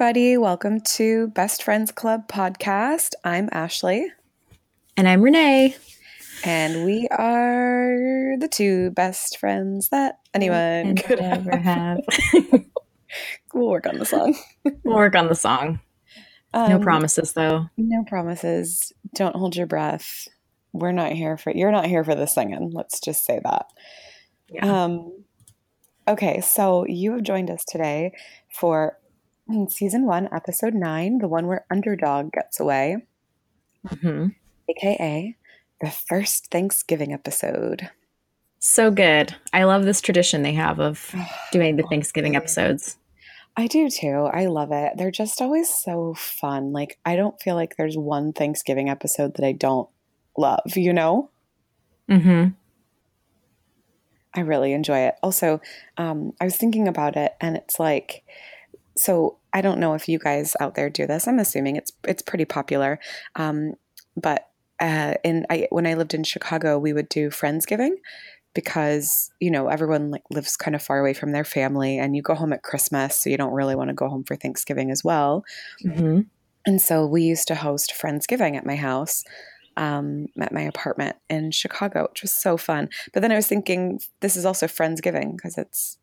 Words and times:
Everybody. 0.00 0.36
Welcome 0.36 0.80
to 0.92 1.26
Best 1.26 1.64
Friends 1.64 1.90
Club 1.90 2.28
podcast. 2.28 3.14
I'm 3.24 3.48
Ashley. 3.50 4.06
And 4.96 5.08
I'm 5.08 5.22
Renee. 5.22 5.74
And 6.44 6.84
we 6.84 7.08
are 7.08 8.36
the 8.38 8.46
two 8.48 8.92
best 8.92 9.38
friends 9.38 9.88
that 9.88 10.20
anyone 10.32 10.56
And 10.56 11.02
could 11.04 11.18
ever 11.18 11.56
have. 11.56 11.98
We'll 13.52 13.66
work 13.70 13.88
on 13.88 13.98
the 13.98 14.04
song. 14.04 14.36
we'll 14.84 14.94
work 14.94 15.16
on 15.16 15.26
the 15.26 15.34
song. 15.34 15.80
No 16.54 16.76
Um, 16.76 16.80
promises, 16.80 17.32
though. 17.32 17.66
No 17.76 18.04
promises. 18.04 18.92
Don't 19.16 19.34
hold 19.34 19.56
your 19.56 19.66
breath. 19.66 20.28
We're 20.72 20.92
not 20.92 21.10
here 21.10 21.36
for 21.36 21.50
you're 21.52 21.72
not 21.72 21.86
here 21.86 22.04
for 22.04 22.14
the 22.14 22.26
singing. 22.28 22.70
Let's 22.72 23.00
just 23.00 23.24
say 23.24 23.40
that. 23.42 23.66
Yeah. 24.48 24.84
Um, 24.84 25.24
okay, 26.06 26.40
so 26.40 26.86
you 26.86 27.10
have 27.14 27.24
joined 27.24 27.50
us 27.50 27.64
today 27.64 28.12
for 28.48 28.96
mm, 29.48 29.70
season 29.70 30.06
one, 30.06 30.28
episode 30.32 30.74
nine, 30.74 31.18
the 31.18 31.28
one 31.28 31.46
where 31.46 31.64
underdog 31.70 32.32
gets 32.32 32.60
away, 32.60 32.98
Mhm. 33.86 34.34
aka 34.68 35.36
the 35.80 35.90
first 35.90 36.50
Thanksgiving 36.50 37.12
episode. 37.12 37.90
So 38.58 38.90
good. 38.90 39.36
I 39.52 39.62
love 39.64 39.84
this 39.84 40.00
tradition 40.00 40.42
they 40.42 40.54
have 40.54 40.80
of 40.80 41.14
doing 41.52 41.76
the 41.76 41.84
Oh, 41.84 41.88
Thanksgiving 41.88 42.34
episodes. 42.36 42.96
I 43.56 43.66
do 43.66 43.88
too. 43.90 44.28
I 44.32 44.46
love 44.46 44.70
it. 44.72 44.92
They're 44.96 45.10
just 45.10 45.40
always 45.42 45.68
so 45.68 46.14
fun. 46.14 46.72
Like 46.72 46.98
I 47.04 47.16
don't 47.16 47.40
feel 47.40 47.54
like 47.56 47.76
there's 47.76 47.96
one 47.96 48.32
Thanksgiving 48.32 48.88
episode 48.88 49.34
that 49.34 49.44
I 49.46 49.52
don't 49.52 49.88
love, 50.36 50.76
you 50.76 50.92
know? 50.92 51.30
hmm 52.08 52.48
I 54.34 54.40
really 54.40 54.72
enjoy 54.72 54.98
it. 55.00 55.14
Also, 55.22 55.60
um, 55.96 56.32
I 56.40 56.44
was 56.44 56.56
thinking 56.56 56.86
about 56.86 57.16
it, 57.16 57.34
and 57.40 57.56
it's 57.56 57.80
like, 57.80 58.22
so 58.98 59.38
I 59.52 59.60
don't 59.60 59.78
know 59.78 59.94
if 59.94 60.08
you 60.08 60.18
guys 60.18 60.56
out 60.60 60.74
there 60.74 60.90
do 60.90 61.06
this. 61.06 61.28
I'm 61.28 61.38
assuming 61.38 61.76
it's 61.76 61.92
it's 62.04 62.22
pretty 62.22 62.44
popular, 62.44 62.98
um, 63.36 63.74
but 64.16 64.48
uh, 64.80 65.14
in 65.24 65.46
I, 65.48 65.68
when 65.70 65.86
I 65.86 65.94
lived 65.94 66.14
in 66.14 66.24
Chicago, 66.24 66.78
we 66.78 66.92
would 66.92 67.08
do 67.08 67.30
friendsgiving 67.30 67.92
because 68.54 69.30
you 69.40 69.50
know 69.50 69.68
everyone 69.68 70.10
like 70.10 70.24
lives 70.30 70.56
kind 70.56 70.74
of 70.74 70.82
far 70.82 70.98
away 70.98 71.14
from 71.14 71.30
their 71.32 71.44
family, 71.44 71.98
and 71.98 72.16
you 72.16 72.22
go 72.22 72.34
home 72.34 72.52
at 72.52 72.64
Christmas, 72.64 73.22
so 73.22 73.30
you 73.30 73.36
don't 73.36 73.52
really 73.52 73.76
want 73.76 73.88
to 73.88 73.94
go 73.94 74.08
home 74.08 74.24
for 74.24 74.36
Thanksgiving 74.36 74.90
as 74.90 75.04
well. 75.04 75.44
hmm 75.82 76.22
And 76.66 76.80
so 76.82 77.06
we 77.06 77.22
used 77.22 77.46
to 77.48 77.54
host 77.54 77.94
Friendsgiving 77.96 78.56
at 78.56 78.66
my 78.66 78.76
house, 78.76 79.22
um, 79.76 80.26
at 80.40 80.52
my 80.52 80.62
apartment 80.62 81.16
in 81.30 81.52
Chicago, 81.52 82.08
which 82.10 82.22
was 82.22 82.32
so 82.32 82.56
fun. 82.56 82.88
But 83.14 83.22
then 83.22 83.30
I 83.30 83.36
was 83.36 83.46
thinking, 83.46 84.00
this 84.20 84.36
is 84.36 84.44
also 84.44 84.66
Friendsgiving 84.66 85.36
because 85.36 85.56
it's 85.56 85.98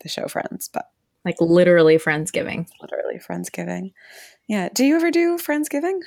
the 0.00 0.08
show 0.08 0.26
Friends, 0.26 0.68
but 0.68 0.90
Like 1.24 1.40
literally 1.40 1.96
Friendsgiving. 1.96 2.68
literally 2.80 3.18
Friendsgiving. 3.18 3.92
Yeah. 4.48 4.68
Do 4.72 4.84
you 4.84 4.96
ever 4.96 5.10
do 5.10 5.38
Friendsgiving? 5.38 6.00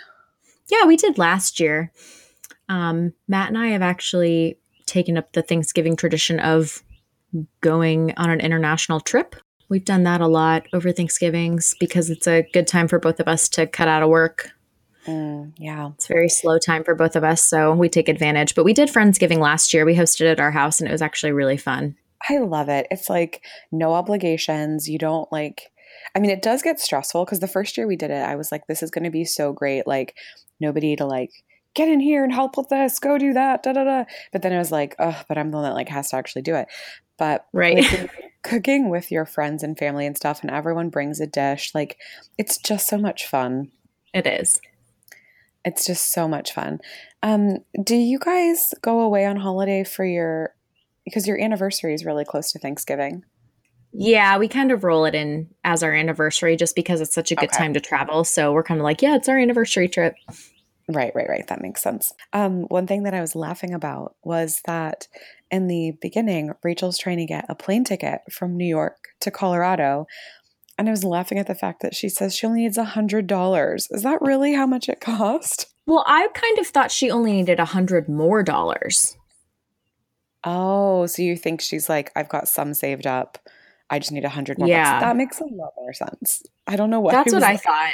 Yeah, 0.68 0.86
we 0.86 0.98
did 0.98 1.18
last 1.18 1.60
year. 1.60 1.92
Um, 2.68 3.14
Matt 3.28 3.50
and 3.50 3.58
I 3.58 3.68
have 3.68 3.82
actually 3.82 4.58
taken 4.86 5.18
up 5.18 5.34
the 5.34 5.42
Thanksgiving 5.42 5.96
tradition 5.96 6.40
of 6.40 6.84
going 7.62 8.14
on 8.18 8.30
an 8.30 8.40
international 8.40 9.00
trip. 9.00 9.36
We've 9.70 9.86
done 9.86 10.04
that 10.04 10.22
a 10.22 10.28
lot 10.28 10.68
over 10.74 10.92
Thanksgivings 10.92 11.76
because 11.80 12.10
it's 12.10 12.28
a 12.28 12.48
good 12.54 12.68
time 12.68 12.88
for 12.88 13.00
both 13.00 13.20
of 13.20 13.28
us 13.28 13.50
to 13.50 13.68
cut 13.68 13.88
out 13.88 14.04
of 14.04 14.10
work. 14.10 14.52
Mm, 15.08 15.54
yeah. 15.58 15.92
It's 15.96 16.06
a 16.06 16.14
very 16.14 16.30
slow 16.30 16.58
time 16.58 16.84
for 16.84 16.96
both 16.96 17.16
of 17.16 17.24
us, 17.24 17.44
so 17.44 17.74
we 17.74 17.90
take 17.90 18.10
advantage. 18.10 18.56
But 18.56 18.66
we 18.66 18.74
did 18.74 18.90
Friendsgiving 18.90 19.40
last 19.40 19.74
year. 19.74 19.86
We 19.86 19.96
hosted 19.96 20.32
at 20.32 20.40
our 20.40 20.52
house 20.52 20.80
and 20.80 20.88
it 20.90 20.92
was 20.92 21.02
actually 21.02 21.32
really 21.32 21.58
fun. 21.58 21.96
I 22.30 22.38
love 22.40 22.70
it. 22.70 22.88
It's 22.92 23.10
like 23.10 23.44
no 23.72 23.94
obligations. 23.94 24.88
You 24.90 24.98
don't 24.98 25.32
like, 25.32 25.72
I 26.16 26.20
mean, 26.20 26.32
it 26.32 26.42
does 26.42 26.62
get 26.62 26.80
stressful 26.80 27.26
because 27.26 27.40
the 27.40 27.48
first 27.48 27.78
year 27.78 27.88
we 27.88 27.96
did 27.96 28.12
it, 28.12 28.24
I 28.24 28.36
was 28.36 28.52
like, 28.52 28.68
this 28.68 28.82
is 28.84 28.92
going 28.92 29.04
to 29.04 29.10
be 29.10 29.26
so 29.26 29.54
great. 29.54 29.86
Like, 29.88 30.16
nobody 30.60 30.96
to 30.96 31.06
like, 31.06 31.32
get 31.74 31.90
in 31.90 32.00
here 32.00 32.24
and 32.24 32.34
help 32.34 32.58
with 32.58 32.70
this, 32.70 33.00
go 33.00 33.18
do 33.18 33.34
that, 33.34 33.62
da 33.62 33.74
da 33.74 33.84
da. 33.84 34.04
But 34.32 34.42
then 34.42 34.54
I 34.54 34.58
was 34.58 34.72
like, 34.72 34.96
oh, 34.98 35.22
but 35.28 35.38
I'm 35.38 35.52
the 35.52 35.58
one 35.58 35.66
that 35.66 35.76
like 35.76 35.90
has 35.90 36.10
to 36.10 36.16
actually 36.16 36.42
do 36.44 36.56
it. 36.56 36.68
But 37.18 37.46
Right. 37.54 37.78
like, 37.92 38.10
cooking 38.44 38.90
with 38.90 39.12
your 39.12 39.26
friends 39.26 39.62
and 39.62 39.78
family 39.78 40.06
and 40.06 40.16
stuff, 40.16 40.42
and 40.42 40.50
everyone 40.52 40.90
brings 40.90 41.20
a 41.20 41.28
dish, 41.28 41.72
like, 41.76 41.98
it's 42.38 42.58
just 42.58 42.88
so 42.88 42.98
much 42.98 43.28
fun. 43.28 43.72
It 44.14 44.26
is. 44.26 44.60
It's 45.66 45.86
just 45.86 46.12
so 46.14 46.28
much 46.28 46.54
fun. 46.54 46.80
Um, 47.24 47.58
do 47.84 47.96
you 47.96 48.20
guys 48.20 48.74
go 48.82 49.02
away 49.02 49.26
on 49.26 49.36
holiday 49.38 49.84
for 49.84 50.06
your, 50.06 50.55
because 51.06 51.28
your 51.28 51.40
anniversary 51.40 51.94
is 51.94 52.04
really 52.06 52.26
close 52.26 52.52
to 52.52 52.60
Thanksgiving? 52.60 53.24
Yeah, 53.94 54.38
we 54.38 54.50
kind 54.50 54.72
of 54.72 54.84
roll 54.84 55.06
it 55.06 55.16
in 55.16 55.50
as 55.64 55.82
our 55.82 55.94
anniversary 55.94 56.58
just 56.58 56.76
because 56.76 57.00
it's 57.00 57.14
such 57.16 57.32
a 57.32 57.36
good 57.36 57.50
Okay. 57.50 57.58
time 57.58 57.74
to 57.76 57.80
travel. 57.80 58.26
So 58.26 58.52
we're 58.52 58.64
kind 58.64 58.80
of 58.82 58.84
like, 58.84 59.02
yeah, 59.02 59.16
it's 59.16 59.30
our 59.30 59.38
anniversary 59.38 59.88
trip. 59.88 60.16
Right, 60.90 61.14
right, 61.16 61.30
right. 61.30 61.48
That 61.48 61.62
makes 61.62 61.82
sense. 61.82 62.12
Um, 62.34 62.64
one 62.64 62.88
thing 62.88 63.04
that 63.04 63.14
I 63.14 63.22
was 63.22 63.36
laughing 63.36 63.74
about 63.74 64.16
was 64.24 64.62
that 64.66 65.08
in 65.50 65.68
the 65.68 65.94
beginning, 66.02 66.52
Rachel's 66.64 66.98
trying 66.98 67.18
to 67.20 67.26
get 67.26 67.46
a 67.48 67.56
plane 67.56 67.86
ticket 67.86 68.20
from 68.32 68.58
New 68.58 68.68
York 68.68 68.98
to 69.22 69.32
Colorado. 69.32 70.06
And 70.78 70.90
I 70.90 70.92
was 70.92 71.06
laughing 71.06 71.40
at 71.40 71.48
the 71.48 71.56
fact 71.56 71.82
that 71.82 71.96
she 71.96 72.10
says 72.10 72.36
she 72.36 72.46
only 72.46 72.62
needs 72.64 72.78
a 72.78 72.84
hundred 72.84 73.28
dollars. 73.28 73.88
Is 73.92 74.04
that 74.04 74.22
really 74.22 74.54
how 74.54 74.68
much 74.68 74.90
it 74.90 75.00
cost? 75.00 75.68
Well, 75.88 76.04
I 76.06 76.28
kind 76.34 76.60
of 76.60 76.68
thought 76.68 76.92
she 76.92 77.10
only 77.10 77.32
needed 77.32 77.60
a 77.60 77.66
hundred 77.66 78.10
more 78.10 78.44
dollars. 78.44 79.16
Oh, 80.46 81.06
so 81.08 81.22
you 81.22 81.36
think 81.36 81.62
she's 81.62 81.90
like, 81.90 82.12
I've 82.16 82.30
got 82.30 82.48
some 82.48 82.74
saved 82.74 83.08
up. 83.08 83.38
I 83.90 84.00
just 84.00 84.12
need 84.12 84.26
a 84.26 84.30
hundred 84.30 84.58
more 84.60 84.68
Yeah. 84.68 84.94
bucks. 84.94 85.04
That 85.04 85.16
makes 85.16 85.40
a 85.40 85.46
lot 85.46 85.74
more 85.78 85.94
sense. 85.94 86.44
I 86.68 86.76
don't 86.76 86.90
know 86.90 87.00
what 87.00 87.12
That's 87.12 87.34
what 87.34 87.44
I 87.44 87.52
like- 87.54 87.62
thought. 87.64 87.94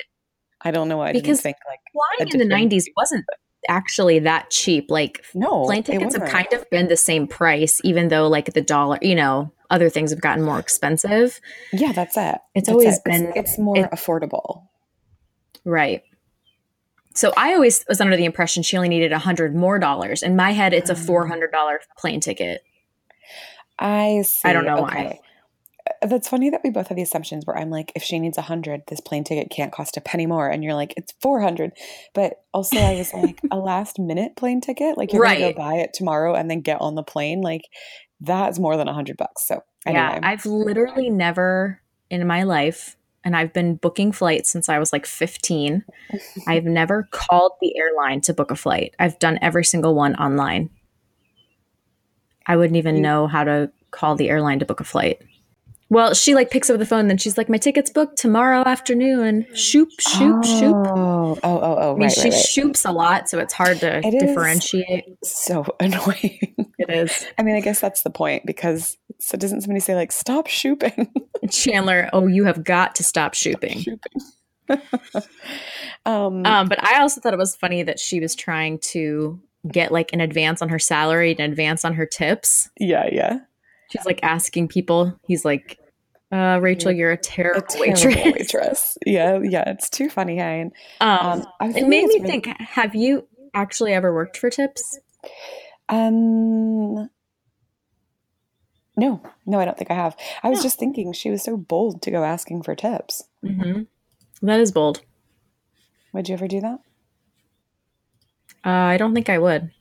I 0.64 0.72
don't 0.72 0.88
know 0.88 0.98
why 0.98 1.10
I 1.10 1.14
Because 1.14 1.40
didn't 1.40 1.44
think 1.44 1.58
like 1.68 1.80
Flying 1.92 2.30
in 2.42 2.48
the 2.48 2.54
90s 2.56 2.86
wasn't 2.96 3.26
actually 3.68 4.20
that 4.20 4.50
cheap. 4.52 4.90
Like 4.92 5.24
no 5.34 5.66
plane 5.66 5.84
tickets 5.84 6.16
have 6.16 6.30
kind 6.30 6.48
of 6.54 6.70
been 6.70 6.88
the 6.88 6.98
same 6.98 7.28
price, 7.28 7.82
even 7.84 8.10
though 8.10 8.28
like 8.28 8.54
the 8.54 8.62
dollar, 8.62 8.98
you 9.02 9.16
know, 9.16 9.52
other 9.72 9.90
things 9.90 10.12
have 10.12 10.22
gotten 10.22 10.44
more 10.44 10.60
expensive. 10.60 11.40
Yeah, 11.74 11.94
that's 11.94 12.16
it. 12.18 12.38
It's 12.54 12.68
That's 12.68 12.70
always 12.70 12.86
it. 12.98 13.02
It's- 13.06 13.22
been- 13.22 13.34
it's 13.36 13.58
more 13.58 13.78
it- 13.78 13.92
affordable. 13.92 14.68
Right. 15.66 16.04
So 17.14 17.34
I 17.38 17.54
always 17.54 17.84
was 17.88 18.00
under 18.02 18.16
the 18.16 18.26
impression 18.26 18.64
she 18.64 18.78
only 18.78 18.90
needed 18.90 19.12
a 19.12 19.20
hundred 19.20 19.56
more 19.56 19.80
dollars. 19.80 20.24
In 20.24 20.36
my 20.36 20.52
head, 20.52 20.74
it's 20.74 20.90
a 20.90 20.96
Mm. 20.96 21.06
four 21.06 21.28
hundred 21.28 21.52
dollar 21.52 21.80
plane 21.98 22.20
ticket. 22.20 22.64
I 23.80 24.22
see. 24.26 24.48
I 24.48 24.54
don't 24.54 24.66
know 24.66 24.84
okay. 24.86 24.96
why. 24.96 25.20
Uh, 26.02 26.08
That's 26.08 26.28
funny 26.30 26.50
that 26.52 26.62
we 26.64 26.70
both 26.70 26.88
have 26.88 26.96
the 26.96 27.02
assumptions 27.02 27.46
where 27.46 27.58
I'm 27.58 27.70
like, 27.72 27.92
if 27.96 28.04
she 28.04 28.20
needs 28.20 28.38
a 28.38 28.44
hundred, 28.44 28.84
this 28.88 29.02
plane 29.02 29.24
ticket 29.24 29.50
can't 29.50 29.72
cost 29.72 29.98
a 29.98 30.02
penny 30.02 30.26
more, 30.28 30.48
and 30.48 30.64
you're 30.64 30.76
like, 30.76 30.94
it's 30.96 31.14
four 31.20 31.42
hundred. 31.42 31.72
But 32.14 32.44
also, 32.54 32.78
I 32.78 32.94
was 32.94 33.12
like, 33.14 33.42
a 33.52 33.58
last 33.58 33.98
minute 34.00 34.36
plane 34.36 34.62
ticket, 34.62 34.98
like 34.98 35.12
you're 35.12 35.24
gonna 35.24 35.40
go 35.40 35.54
buy 35.54 35.76
it 35.76 35.94
tomorrow 35.94 36.36
and 36.36 36.50
then 36.50 36.62
get 36.62 36.80
on 36.82 36.96
the 36.96 37.04
plane, 37.04 37.42
like 37.42 37.64
that's 38.20 38.60
more 38.60 38.78
than 38.78 38.88
a 38.88 38.94
hundred 38.94 39.18
bucks. 39.18 39.48
So 39.48 39.64
anyway, 39.86 40.02
Yeah, 40.02 40.20
I've 40.22 40.46
literally 40.46 41.10
never 41.10 41.82
in 42.12 42.26
my 42.28 42.44
life, 42.44 42.96
and 43.24 43.36
I've 43.36 43.54
been 43.54 43.76
booking 43.76 44.12
flights 44.12 44.50
since 44.50 44.70
I 44.70 44.80
was 44.80 44.92
like 44.92 45.06
15. 45.06 45.84
I've 46.48 46.66
never 46.66 47.08
called 47.12 47.54
the 47.62 47.78
airline 47.78 48.22
to 48.22 48.34
book 48.34 48.52
a 48.52 48.56
flight. 48.56 48.96
I've 49.00 49.20
done 49.20 49.40
every 49.42 49.64
single 49.64 49.96
one 49.96 50.16
online. 50.16 50.70
I 52.48 52.56
wouldn't 52.56 52.78
even 52.78 53.02
know 53.02 53.28
how 53.28 53.44
to 53.44 53.72
call 53.92 54.16
the 54.16 54.30
airline 54.30 54.60
to 54.60 54.66
book 54.66 54.80
a 54.80 54.86
flight. 54.86 55.22
Well, 55.92 56.14
she 56.14 56.36
like 56.36 56.50
picks 56.50 56.70
up 56.70 56.80
the 56.80 56.86
phone, 56.86 57.02
and 57.02 57.10
then 57.10 57.18
she's 57.18 57.38
like, 57.38 57.50
"My 57.50 57.58
ticket's 57.58 57.90
booked 57.90 58.18
tomorrow 58.18 58.64
afternoon." 58.66 59.46
Shoop, 59.54 59.90
shoop, 60.00 60.42
shoop. 60.46 60.74
Oh, 60.74 61.38
oh, 61.44 61.60
oh, 61.60 61.78
oh, 61.80 61.90
I 61.92 61.94
mean, 61.96 62.04
right, 62.04 62.12
she 62.12 62.22
right, 62.30 62.32
right. 62.32 62.46
shoops 62.46 62.88
a 62.88 62.94
lot, 62.94 63.28
so 63.28 63.40
it's 63.40 63.54
hard 63.54 63.82
to 63.82 63.98
It 63.98 64.12
differentiate. 64.18 65.04
so 65.22 65.66
annoying. 65.82 66.56
It 66.80 66.90
is. 66.90 67.28
I 67.38 67.44
mean, 67.44 67.56
I 67.58 67.60
guess 67.60 67.82
that's 67.82 68.04
the 68.04 68.10
point 68.10 68.46
because 68.46 68.98
so 69.20 69.38
doesn't 69.38 69.62
somebody 69.62 69.82
say 69.82 69.94
like 69.96 70.14
stop 70.14 70.48
shooping? 70.48 71.12
Chandler, 71.52 72.10
oh, 72.14 72.26
you 72.26 72.46
have 72.46 72.64
got 72.64 72.96
to 72.96 73.04
stop 73.04 73.34
shooping. 73.34 73.80
shooping. 73.82 74.22
um, 76.06 76.46
Um, 76.46 76.70
but 76.70 76.82
I 76.84 77.02
also 77.02 77.20
thought 77.20 77.34
it 77.34 77.38
was 77.38 77.56
funny 77.56 77.84
that 77.84 78.00
she 78.00 78.20
was 78.22 78.34
trying 78.36 78.80
to 78.80 79.40
get 79.70 79.92
like 79.92 80.14
an 80.14 80.22
advance 80.22 80.62
on 80.62 80.70
her 80.70 80.80
salary, 80.80 81.36
an 81.38 81.42
advance 81.42 81.84
on 81.84 81.96
her 81.96 82.06
tips. 82.06 82.70
yeah, 82.80 83.10
yeah. 83.12 83.40
She's 83.92 84.06
like 84.06 84.22
asking 84.24 84.70
people. 84.70 85.20
He's 85.28 85.44
like, 85.44 85.78
uh, 86.32 86.60
"Rachel, 86.62 86.92
you're 86.92 87.12
a 87.12 87.16
A 87.16 87.18
terrible, 87.18 87.62
terrible 87.68 87.80
waitress." 87.82 88.16
waitress. 88.54 88.98
Yeah, 89.06 89.40
yeah. 89.44 89.70
It's 89.70 89.90
too 89.90 90.10
funny, 90.10 90.38
Hein. 90.38 90.72
Um, 91.02 91.46
Um, 91.60 91.76
it 91.76 91.88
made 91.88 92.06
me 92.08 92.16
really- 92.20 92.28
think: 92.28 92.46
Have 92.48 92.96
you 92.96 93.28
actually 93.54 93.94
ever 93.94 94.14
worked 94.14 94.38
for 94.38 94.50
tips? 94.50 95.00
Um, 95.90 97.10
no, 98.98 99.22
no, 99.46 99.60
I 99.60 99.66
don't 99.66 99.78
think 99.78 99.92
I 99.92 99.96
have. 99.96 100.16
I 100.44 100.50
was 100.50 100.62
just 100.62 100.78
thinking 100.80 101.12
she 101.14 101.30
was 101.30 101.44
so 101.44 101.58
bold 101.58 102.02
to 102.04 102.12
go 102.12 102.24
asking 102.24 102.64
for 102.64 102.76
tips. 102.76 103.24
hmm 103.42 103.84
That 104.42 104.60
is 104.60 104.72
bold. 104.72 105.02
Would 106.14 106.28
you 106.30 106.34
ever 106.34 106.48
do 106.48 106.60
that? 106.62 106.80
Uh, 108.66 108.70
I 108.70 108.98
don't 108.98 109.14
think 109.14 109.30
I 109.30 109.38
would. 109.38 109.72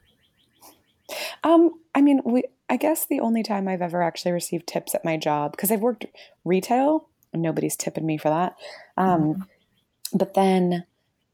Um, 1.45 1.73
I 1.95 2.01
mean, 2.01 2.21
we. 2.25 2.45
I 2.71 2.77
guess 2.77 3.05
the 3.05 3.21
only 3.21 3.43
time 3.43 3.69
I've 3.69 3.83
ever 3.83 4.01
actually 4.03 4.33
received 4.33 4.67
tips 4.67 4.95
at 4.95 5.05
my 5.05 5.17
job 5.19 5.51
because 5.53 5.71
I've 5.71 5.81
worked 5.83 6.07
retail 6.45 7.07
nobody's 7.33 7.77
tipping 7.77 8.05
me 8.07 8.17
for 8.19 8.29
that. 8.29 8.57
Um, 8.97 9.35
Mhm. 9.35 9.47
But 10.13 10.35
then 10.35 10.85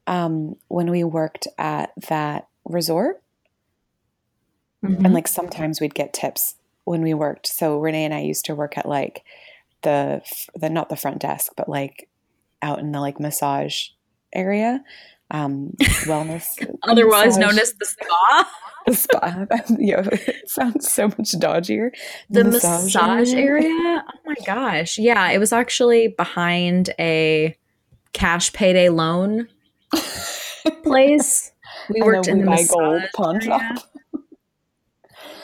um, 0.06 0.56
when 0.68 0.90
we 0.90 1.02
worked 1.04 1.48
at 1.58 1.90
that 2.08 2.46
resort, 2.66 3.22
Mhm. 4.84 5.04
and 5.04 5.14
like 5.14 5.26
sometimes 5.26 5.80
we'd 5.80 5.94
get 5.94 6.12
tips 6.12 6.56
when 6.84 7.00
we 7.02 7.14
worked. 7.14 7.46
So 7.46 7.78
Renee 7.78 8.04
and 8.04 8.12
I 8.14 8.20
used 8.20 8.44
to 8.44 8.54
work 8.54 8.76
at 8.76 8.86
like 8.86 9.24
the 9.82 10.20
the 10.54 10.68
not 10.68 10.88
the 10.90 10.96
front 10.96 11.18
desk, 11.20 11.52
but 11.56 11.68
like 11.68 12.08
out 12.62 12.78
in 12.78 12.92
the 12.92 13.00
like 13.00 13.18
massage 13.18 13.88
area, 14.32 14.84
um, 15.30 15.72
wellness. 16.04 16.44
otherwise 16.82 17.36
known 17.38 17.58
as 17.58 17.72
the 17.74 17.86
spa. 17.86 18.50
The 18.86 18.94
spa. 18.94 19.46
yeah, 19.78 20.02
it 20.12 20.48
sounds 20.48 20.90
so 20.90 21.08
much 21.08 21.32
dodgier. 21.32 21.90
the 22.30 22.44
massage, 22.44 23.34
area. 23.34 23.68
Oh 23.68 24.02
my 24.24 24.34
gosh. 24.46 24.98
Yeah, 24.98 25.30
it 25.30 25.38
was 25.38 25.52
actually 25.52 26.08
behind 26.08 26.90
a 26.98 27.56
cash 28.12 28.52
payday 28.52 28.88
loan 28.88 29.48
place. 30.82 31.52
We 31.92 32.02
worked 32.02 32.28
in 32.28 32.40
the 32.40 32.46
Buy 32.46 32.52
massage 32.52 32.68
gold 32.76 33.02
pawn 33.14 33.40
shop. 33.40 33.78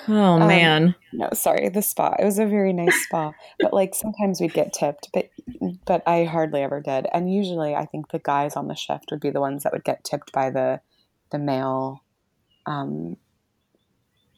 Oh 0.09 0.15
Um, 0.41 0.49
man. 0.49 0.97
No, 1.13 1.29
sorry, 1.33 1.69
the 1.69 1.81
spa. 1.81 2.17
It 2.19 2.25
was 2.25 2.41
a 2.41 2.45
very 2.45 2.73
nice 2.73 3.05
spa, 3.05 3.33
but 3.61 3.73
like 3.73 3.95
sometimes 3.95 4.41
we'd 4.41 4.53
get 4.53 4.73
tipped, 4.73 5.09
but 5.15 5.31
but 5.87 6.03
I 6.09 6.25
hardly 6.25 6.61
ever 6.61 6.81
did. 6.81 7.07
And 7.15 7.33
usually, 7.33 7.77
I 7.77 7.87
think 7.87 8.11
the 8.11 8.19
guys 8.19 8.57
on 8.57 8.67
the 8.67 8.75
shift 8.75 9.13
would 9.13 9.21
be 9.21 9.31
the 9.31 9.41
ones 9.41 9.63
that 9.63 9.73
would 9.73 9.85
get 9.85 10.03
tipped 10.03 10.33
by 10.33 10.51
the 10.51 10.81
the 11.31 11.39
male 11.39 12.03
um, 12.67 13.17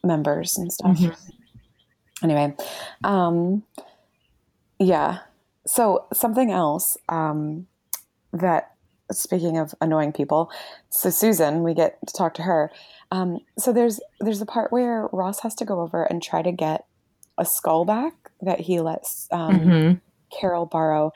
members 0.05 0.57
and 0.57 0.71
stuff. 0.71 0.97
Mhm. 0.97 1.15
Anyway, 2.23 2.55
um, 3.03 3.63
yeah. 4.79 5.19
So 5.67 6.05
something 6.13 6.51
else 6.51 6.97
um, 7.09 7.67
that 8.31 8.71
speaking 9.11 9.57
of 9.57 9.73
annoying 9.81 10.13
people, 10.13 10.49
so 10.89 11.09
Susan, 11.09 11.63
we 11.63 11.73
get 11.73 11.97
to 12.07 12.13
talk 12.13 12.33
to 12.35 12.43
her. 12.43 12.71
Um, 13.11 13.39
so 13.57 13.71
there's 13.73 13.99
there's 14.19 14.41
a 14.41 14.45
part 14.45 14.71
where 14.71 15.07
Ross 15.11 15.41
has 15.41 15.55
to 15.55 15.65
go 15.65 15.81
over 15.81 16.03
and 16.03 16.21
try 16.21 16.41
to 16.41 16.51
get 16.51 16.85
a 17.37 17.45
skull 17.45 17.85
back 17.85 18.13
that 18.41 18.61
he 18.61 18.79
lets 18.79 19.27
um, 19.31 19.59
Mhm. 19.59 20.01
Carol 20.39 20.65
borrow 20.65 21.11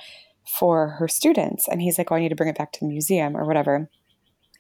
for 0.45 0.89
her 0.99 1.07
students, 1.07 1.67
and 1.67 1.81
he's 1.81 1.97
like, 1.97 2.11
"Oh, 2.11 2.15
I 2.15 2.19
need 2.19 2.29
to 2.29 2.35
bring 2.35 2.49
it 2.49 2.57
back 2.57 2.71
to 2.73 2.79
the 2.81 2.87
museum 2.87 3.35
or 3.37 3.45
whatever." 3.45 3.89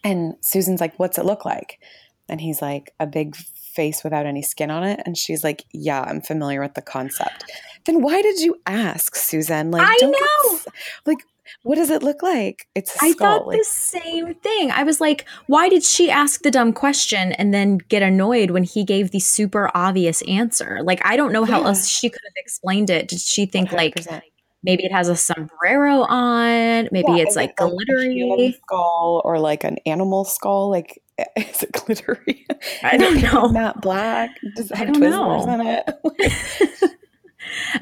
And 0.03 0.35
Susan's 0.41 0.81
like, 0.81 0.97
"What's 0.97 1.17
it 1.17 1.25
look 1.25 1.45
like?" 1.45 1.79
And 2.27 2.39
he's 2.41 2.61
like, 2.61 2.93
"A 2.99 3.05
big 3.07 3.35
face 3.75 4.03
without 4.03 4.25
any 4.25 4.41
skin 4.41 4.69
on 4.71 4.83
it." 4.83 4.99
And 5.05 5.17
she's 5.17 5.43
like, 5.43 5.63
"Yeah, 5.71 6.01
I'm 6.01 6.21
familiar 6.21 6.61
with 6.61 6.73
the 6.73 6.81
concept." 6.81 7.45
Then 7.85 8.01
why 8.01 8.21
did 8.21 8.39
you 8.39 8.55
ask, 8.65 9.15
Susan? 9.15 9.71
Like, 9.71 9.87
I 9.87 9.95
don't 9.99 10.11
get 10.11 10.21
know. 10.21 10.55
s- 10.55 10.67
like, 11.05 11.19
what 11.63 11.75
does 11.75 11.89
it 11.89 12.03
look 12.03 12.21
like? 12.21 12.67
It's 12.75 12.95
I 13.01 13.13
thought 13.13 13.47
like, 13.47 13.57
the 13.57 13.63
same 13.63 14.35
thing. 14.35 14.69
I 14.71 14.83
was 14.83 15.01
like, 15.01 15.25
why 15.47 15.67
did 15.69 15.83
she 15.83 16.11
ask 16.11 16.41
the 16.43 16.51
dumb 16.51 16.73
question 16.73 17.31
and 17.33 17.53
then 17.53 17.79
get 17.89 18.03
annoyed 18.03 18.51
when 18.51 18.63
he 18.63 18.83
gave 18.83 19.09
the 19.11 19.19
super 19.19 19.71
obvious 19.73 20.21
answer? 20.27 20.79
Like, 20.83 21.01
I 21.05 21.15
don't 21.17 21.31
know 21.33 21.45
how 21.45 21.61
Yeah. 21.61 21.67
else 21.67 21.87
she 21.87 22.09
could 22.09 22.21
have 22.23 22.33
explained 22.37 22.89
it. 22.91 23.07
Did 23.07 23.19
she 23.21 23.45
think 23.47 23.71
like 23.71 23.95
100%. 23.95 24.21
Maybe 24.63 24.85
it 24.85 24.91
has 24.91 25.07
a 25.09 25.15
sombrero 25.15 26.01
on? 26.01 26.89
Maybe 26.91 27.11
Yeah, 27.13 27.23
it's 27.23 27.35
like 27.35 27.51
it 27.51 27.55
glittery. 27.57 28.57
skull 28.63 29.21
or 29.25 29.39
like 29.39 29.63
an 29.63 29.77
animal 29.85 30.25
skull? 30.25 30.69
Like, 30.69 31.01
is 31.35 31.63
it 31.63 31.71
glittery? 31.71 32.45
I 32.83 32.97
don't 32.97 33.21
know. 33.33 33.49
Matte 33.49 33.81
black? 33.81 34.31
Does 34.55 34.71
it 34.71 34.75
I 34.75 34.79
have 34.85 34.93
don't 34.93 35.01
Twizzlers 35.03 35.45
know. 35.47 35.53
in 35.53 35.67
it? 35.67 36.91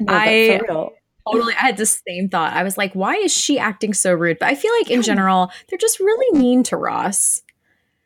no, 0.00 0.12
I- 0.14 0.60
totally 1.30 1.52
i 1.54 1.58
had 1.58 1.76
the 1.76 1.84
same 1.84 2.26
thought 2.30 2.54
i 2.54 2.62
was 2.62 2.78
like 2.78 2.94
why 2.94 3.14
is 3.16 3.30
she 3.30 3.58
acting 3.58 3.92
so 3.92 4.14
rude 4.14 4.38
but 4.38 4.48
i 4.48 4.54
feel 4.54 4.72
like 4.78 4.90
in 4.90 5.02
general 5.02 5.50
they're 5.68 5.76
just 5.78 6.00
really 6.00 6.38
mean 6.38 6.62
to 6.62 6.74
ross 6.74 7.42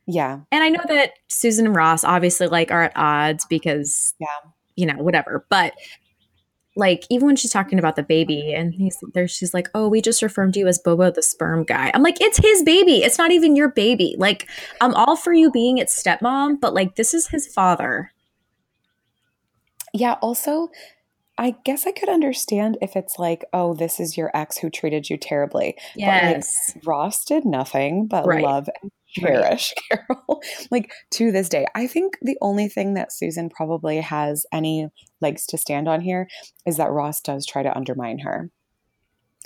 Yeah, 0.06 0.40
and 0.50 0.64
i 0.64 0.68
know 0.68 0.82
that 0.88 1.12
susan 1.28 1.66
and 1.66 1.76
ross 1.76 2.02
obviously 2.02 2.48
like 2.48 2.72
are 2.72 2.82
at 2.82 2.92
odds 2.96 3.44
because 3.44 4.12
Yeah. 4.18 4.26
you 4.74 4.86
know 4.86 4.96
whatever 4.96 5.46
but 5.50 5.72
like 6.76 7.04
even 7.10 7.26
when 7.26 7.36
she's 7.36 7.50
talking 7.50 7.78
about 7.78 7.96
the 7.96 8.02
baby 8.02 8.52
and 8.54 8.72
he's 8.74 8.96
there 9.14 9.28
she's 9.28 9.52
like 9.52 9.68
oh 9.74 9.88
we 9.88 10.00
just 10.00 10.22
referred 10.22 10.56
you 10.56 10.66
as 10.66 10.78
bobo 10.78 11.10
the 11.10 11.22
sperm 11.22 11.64
guy 11.64 11.90
i'm 11.94 12.02
like 12.02 12.20
it's 12.20 12.38
his 12.38 12.62
baby 12.62 13.02
it's 13.02 13.18
not 13.18 13.30
even 13.30 13.54
your 13.56 13.68
baby 13.70 14.14
like 14.18 14.48
i'm 14.80 14.94
all 14.94 15.16
for 15.16 15.32
you 15.34 15.50
being 15.50 15.78
its 15.78 16.00
stepmom 16.02 16.58
but 16.60 16.72
like 16.72 16.96
this 16.96 17.12
is 17.14 17.28
his 17.28 17.46
father 17.46 18.10
yeah. 19.94 20.14
Also, 20.22 20.68
I 21.38 21.54
guess 21.64 21.86
I 21.86 21.92
could 21.92 22.08
understand 22.08 22.78
if 22.80 22.96
it's 22.96 23.18
like, 23.18 23.44
oh, 23.52 23.74
this 23.74 24.00
is 24.00 24.16
your 24.16 24.30
ex 24.34 24.56
who 24.58 24.70
treated 24.70 25.10
you 25.10 25.16
terribly. 25.16 25.76
yes 25.94 26.76
Ross 26.84 27.24
did 27.24 27.44
nothing 27.44 28.06
but 28.06 28.26
Right. 28.26 28.42
love 28.42 28.68
and 28.82 28.90
Right. 29.22 29.42
cherish 29.42 29.74
Carol. 29.90 30.40
like 30.70 30.90
to 31.12 31.30
this 31.30 31.50
day, 31.50 31.66
I 31.74 31.86
think 31.86 32.16
the 32.22 32.38
only 32.40 32.68
thing 32.68 32.94
that 32.94 33.12
Susan 33.12 33.50
probably 33.50 34.00
has 34.00 34.46
any 34.50 34.88
legs 35.22 35.46
to 35.46 35.56
stand 35.58 35.88
on 35.88 36.00
here 36.02 36.28
is 36.66 36.76
that 36.76 36.90
Ross 36.90 37.20
does 37.20 37.46
try 37.46 37.62
to 37.62 37.74
undermine 37.74 38.18
her. 38.18 38.50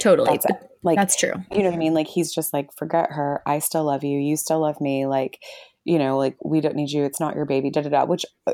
totally 0.00 0.30
That's 0.32 0.46
it. 0.46 0.70
Like 0.82 0.96
that's 0.96 1.16
true 1.16 1.32
you 1.52 1.58
know 1.62 1.70
what 1.70 1.74
I 1.74 1.78
mean? 1.78 1.94
Like 1.94 2.06
he's 2.08 2.34
just 2.34 2.52
like, 2.52 2.72
forget 2.76 3.12
her. 3.12 3.42
I 3.46 3.58
still 3.60 3.84
love 3.84 4.04
you. 4.04 4.18
You 4.18 4.36
still 4.36 4.60
love 4.60 4.80
me. 4.80 5.06
Like, 5.06 5.38
you 5.84 5.98
know, 5.98 6.18
like 6.18 6.36
we 6.44 6.60
don't 6.60 6.76
need 6.76 6.90
you. 6.90 7.04
It's 7.04 7.20
not 7.20 7.34
your 7.34 7.44
baby. 7.44 7.70
Da 7.70 7.82
da 7.82 7.88
da. 7.88 8.04
Which 8.04 8.26
uh, 8.46 8.52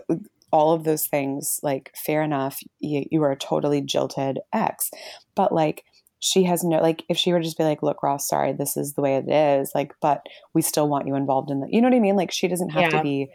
all 0.52 0.72
of 0.72 0.84
those 0.84 1.06
things, 1.06 1.58
like, 1.62 1.90
fair 1.96 2.22
enough. 2.22 2.60
You, 2.80 3.04
you 3.10 3.22
are 3.22 3.32
a 3.32 3.36
totally 3.36 3.80
jilted 3.80 4.38
ex, 4.52 4.90
but 5.34 5.52
like 5.52 5.84
she 6.20 6.44
has 6.44 6.62
no 6.62 6.78
like 6.78 7.02
if 7.08 7.16
she 7.16 7.32
were 7.32 7.40
to 7.40 7.44
just 7.44 7.58
be 7.58 7.64
like, 7.64 7.82
look, 7.82 8.02
Ross, 8.02 8.28
sorry, 8.28 8.52
this 8.52 8.76
is 8.76 8.92
the 8.94 9.02
way 9.02 9.16
it 9.16 9.28
is. 9.28 9.72
Like, 9.74 9.92
but 10.00 10.24
we 10.54 10.62
still 10.62 10.88
want 10.88 11.06
you 11.06 11.16
involved 11.16 11.50
in 11.50 11.60
the. 11.60 11.68
You 11.70 11.80
know 11.80 11.88
what 11.88 11.96
I 11.96 12.00
mean? 12.00 12.16
Like 12.16 12.30
she 12.30 12.48
doesn't 12.48 12.70
have 12.70 12.82
Yeah. 12.82 12.98
to 12.98 13.02
be 13.02 13.30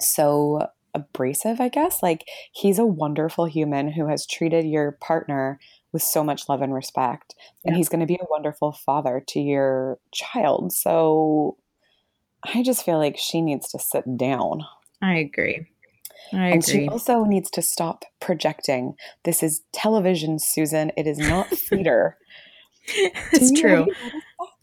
so 0.00 0.66
abrasive. 0.94 1.60
I 1.60 1.68
guess 1.68 2.02
like 2.02 2.24
he's 2.52 2.78
a 2.78 2.86
wonderful 2.86 3.46
human 3.46 3.92
who 3.92 4.06
has 4.08 4.26
treated 4.26 4.66
your 4.66 4.92
partner 4.92 5.58
with 5.92 6.02
so 6.02 6.24
much 6.24 6.48
love 6.48 6.62
and 6.62 6.72
respect 6.72 7.34
and 7.64 7.76
he's 7.76 7.88
going 7.88 8.00
to 8.00 8.06
be 8.06 8.14
a 8.14 8.26
wonderful 8.30 8.72
father 8.72 9.22
to 9.28 9.40
your 9.40 9.98
child. 10.12 10.72
So 10.72 11.56
I 12.44 12.62
just 12.62 12.84
feel 12.84 12.98
like 12.98 13.16
she 13.18 13.40
needs 13.40 13.68
to 13.70 13.78
sit 13.78 14.16
down. 14.16 14.64
i 15.00 15.16
agree 15.16 15.66
i 16.32 16.48
And 16.48 16.64
she 16.64 16.84
agree 16.84 16.88
also 16.88 17.24
needs 17.24 17.50
to 17.52 17.62
stop 17.62 18.04
projecting. 18.20 18.94
This 19.24 19.42
is 19.42 19.62
television, 19.72 20.38
Susan. 20.38 20.92
It 20.96 21.06
is 21.06 21.18
not 21.18 21.48
theater. 21.48 22.16
It's 23.32 23.52
true 23.60 23.86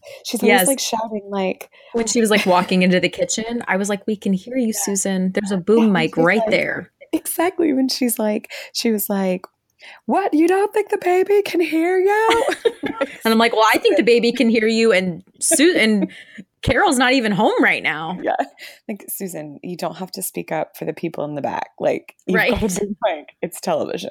already 0.02 0.16
notice 0.16 0.22
that? 0.22 0.26
She's 0.26 0.42
Yes. 0.42 0.60
always 0.62 0.68
like 0.68 0.80
shouting, 0.80 1.30
like, 1.30 1.70
when 1.92 2.06
she 2.06 2.20
was 2.20 2.30
like 2.30 2.46
walking 2.46 2.82
into 2.82 3.00
the 3.00 3.08
kitchen, 3.20 3.62
I 3.68 3.76
was 3.76 3.88
like, 3.88 4.06
"We 4.06 4.16
can 4.16 4.32
hear 4.32 4.56
you, 4.56 4.72
Susan. 4.72 5.32
There's 5.32 5.50
a 5.52 5.56
boom 5.68 5.86
Yeah, 5.86 5.92
mic 5.92 6.16
right 6.16 6.38
like- 6.38 6.50
there." 6.50 6.90
exactly 7.12 7.72
when 7.72 7.88
she's 7.88 8.18
like, 8.18 8.50
she 8.72 8.90
was 8.92 9.08
like, 9.10 9.44
what? 10.06 10.32
You 10.32 10.46
don't 10.46 10.72
think 10.72 10.90
the 10.90 10.98
baby 10.98 11.42
can 11.42 11.60
hear 11.60 11.98
you? 11.98 12.44
And 13.24 13.32
I'm 13.32 13.38
like, 13.38 13.52
"Well, 13.54 13.66
I 13.72 13.78
think 13.78 13.96
the 13.96 14.02
baby 14.02 14.30
can 14.32 14.48
hear 14.48 14.66
you, 14.66 14.92
and 14.92 15.22
Su- 15.40 15.74
and 15.76 16.10
Carol's 16.62 16.98
not 16.98 17.14
even 17.14 17.32
home 17.32 17.62
right 17.64 17.82
now." 17.82 18.18
yeah. 18.22 18.36
Like, 18.88 19.06
Susan, 19.08 19.58
you 19.62 19.76
don't 19.78 19.96
have 19.96 20.10
to 20.12 20.22
speak 20.22 20.52
up 20.52 20.76
for 20.76 20.84
the 20.84 20.92
people 20.92 21.24
in 21.24 21.34
the 21.34 21.40
back. 21.42 21.70
Like, 21.80 22.14
Right. 22.30 22.52
a. 22.52 23.24
It's 23.42 23.60
television. 23.60 24.10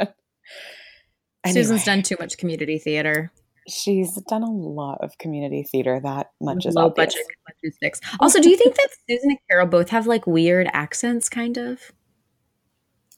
Susan's 1.48 1.86
done 1.86 2.02
too 2.02 2.16
much 2.20 2.38
community 2.38 2.78
theater, 2.80 3.32
She's 3.68 4.16
done 4.28 4.44
a 4.44 4.52
lot 4.52 5.00
of 5.02 5.18
community 5.18 5.64
theater. 5.64 6.00
That 6.04 6.32
much 6.42 6.66
is 6.66 6.76
low 6.76 6.86
obvious. 6.88 7.14
budget 7.14 7.26
acoustics. 7.50 8.02
Also, 8.20 8.40
do 8.42 8.50
you 8.50 8.58
think 8.58 8.76
that 8.76 8.90
Susan 9.08 9.32
and 9.32 9.40
Carol 9.50 9.68
both 9.68 9.90
have 9.90 10.08
like 10.08 10.26
weird 10.26 10.68
accents, 10.74 11.30
kind 11.30 11.58
of? 11.58 11.92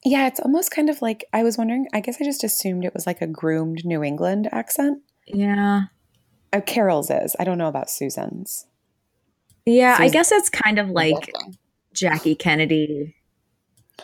Yeah, 0.04 0.28
it's 0.28 0.40
almost 0.40 0.72
kind 0.72 0.90
of 0.90 1.02
like 1.02 1.26
I 1.32 1.44
was 1.44 1.58
wondering. 1.58 1.88
I 1.94 2.00
guess 2.02 2.18
I 2.20 2.26
just 2.26 2.44
assumed 2.44 2.84
it 2.86 2.94
was 2.94 3.06
like 3.06 3.22
a 3.22 3.28
groomed 3.28 3.86
New 3.86 4.04
England 4.04 4.50
accent. 4.52 5.04
Yeah, 5.28 5.84
Uh, 6.52 6.62
Carol's 6.62 7.10
is. 7.12 7.36
I 7.40 7.44
don't 7.44 7.58
know 7.60 7.68
about 7.68 7.90
Susan's. 7.90 8.66
yeah. 9.66 9.96
I 10.00 10.10
guess 10.10 10.32
it's 10.32 10.50
kind 10.50 10.80
of 10.80 10.90
like 10.90 11.32
Jackie 11.94 12.36
Kennedy, 12.36 13.16
yeah, 14.00 14.04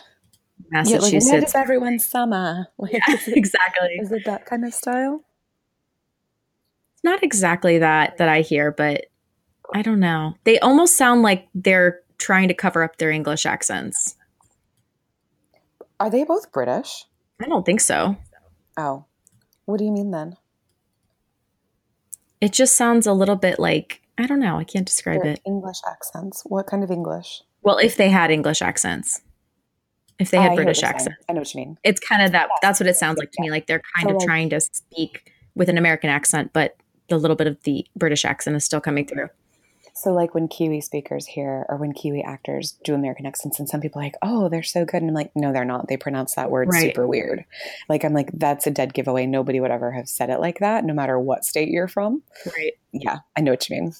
like, 0.82 0.86
Massachusetts. 0.86 1.48
is 1.48 1.54
everyone's 1.54 2.06
summer? 2.06 2.68
Like, 2.78 3.00
is, 3.08 3.28
it, 3.28 3.36
exactly. 3.36 3.88
is 4.00 4.12
it 4.12 4.24
that 4.24 4.46
kind 4.46 4.64
of 4.64 4.72
style? 4.72 5.24
It's 6.98 7.04
not 7.04 7.22
exactly 7.22 7.78
that 7.78 8.16
that 8.18 8.28
I 8.28 8.40
hear, 8.40 8.72
but 8.72 9.06
I 9.72 9.82
don't 9.82 10.00
know. 10.00 10.34
They 10.42 10.58
almost 10.58 10.96
sound 10.96 11.22
like 11.22 11.46
they're 11.54 12.00
trying 12.18 12.48
to 12.48 12.54
cover 12.54 12.82
up 12.82 12.96
their 12.98 13.10
English 13.12 13.46
accents. 13.46 14.16
Are 16.00 16.10
they 16.10 16.24
both 16.24 16.50
British? 16.50 17.04
I 17.40 17.46
don't 17.46 17.64
think 17.64 17.80
so. 17.80 18.16
Oh, 18.76 19.04
what 19.66 19.78
do 19.78 19.84
you 19.84 19.92
mean 19.92 20.10
then? 20.10 20.36
It 22.40 22.52
just 22.52 22.74
sounds 22.76 23.06
a 23.06 23.12
little 23.12 23.36
bit 23.36 23.60
like 23.60 24.02
I 24.18 24.26
don't 24.26 24.40
know. 24.40 24.58
I 24.58 24.64
can't 24.64 24.86
describe 24.86 25.22
They're 25.22 25.34
it. 25.34 25.40
English 25.46 25.78
accents. 25.88 26.42
What 26.46 26.66
kind 26.66 26.82
of 26.82 26.90
English? 26.90 27.42
Well, 27.62 27.78
if 27.78 27.96
they 27.96 28.08
had 28.08 28.32
English 28.32 28.60
accents, 28.60 29.20
if 30.18 30.32
they 30.32 30.38
had 30.38 30.46
oh, 30.46 30.50
hear 30.50 30.56
what 30.56 30.64
British 30.64 30.82
accents, 30.82 31.16
I 31.28 31.32
know 31.32 31.40
what 31.42 31.54
you 31.54 31.60
mean. 31.60 31.78
it's 31.84 32.00
kind 32.00 32.22
of 32.24 32.32
that. 32.32 32.48
That's 32.60 32.80
what 32.80 32.88
it 32.88 32.96
sounds 32.96 33.18
like 33.18 33.30
to 33.30 33.40
me. 33.40 33.52
Like 33.52 33.68
they're 33.68 33.82
kind 33.96 34.08
So, 34.08 34.16
of 34.16 34.16
like- 34.16 34.26
trying 34.26 34.50
to 34.50 34.60
speak 34.60 35.32
with 35.54 35.68
an 35.68 35.78
American 35.78 36.10
accent, 36.10 36.50
but 36.52 36.76
the 37.08 37.18
little 37.18 37.36
bit 37.36 37.46
of 37.46 37.62
the 37.64 37.86
British 37.96 38.24
accent 38.24 38.56
is 38.56 38.64
still 38.64 38.80
coming 38.80 39.06
through. 39.06 39.28
So, 39.94 40.12
like 40.12 40.32
when 40.32 40.46
Kiwi 40.46 40.80
speakers 40.80 41.26
hear, 41.26 41.66
or 41.68 41.76
when 41.76 41.92
Kiwi 41.92 42.22
actors 42.22 42.78
do 42.84 42.94
American 42.94 43.26
accents, 43.26 43.58
and 43.58 43.68
some 43.68 43.80
people 43.80 44.00
are 44.00 44.04
like, 44.04 44.14
"Oh, 44.22 44.48
they're 44.48 44.62
so 44.62 44.84
good," 44.84 45.02
and 45.02 45.10
I'm 45.10 45.14
like, 45.14 45.32
"No, 45.34 45.52
they're 45.52 45.64
not. 45.64 45.88
They 45.88 45.96
pronounce 45.96 46.36
that 46.36 46.52
word 46.52 46.68
Right. 46.68 46.82
super 46.82 47.06
weird." 47.06 47.44
Like, 47.88 48.04
I'm 48.04 48.12
like, 48.12 48.30
"That's 48.32 48.66
a 48.66 48.70
dead 48.70 48.94
giveaway. 48.94 49.26
Nobody 49.26 49.58
would 49.58 49.72
ever 49.72 49.90
have 49.90 50.08
said 50.08 50.30
it 50.30 50.38
like 50.38 50.60
that, 50.60 50.84
no 50.84 50.94
matter 50.94 51.18
what 51.18 51.44
state 51.44 51.68
you're 51.68 51.88
from." 51.88 52.22
Right. 52.46 52.74
Yeah, 52.92 53.18
I 53.36 53.40
know 53.40 53.50
what 53.50 53.68
you 53.68 53.80
mean. 53.80 53.94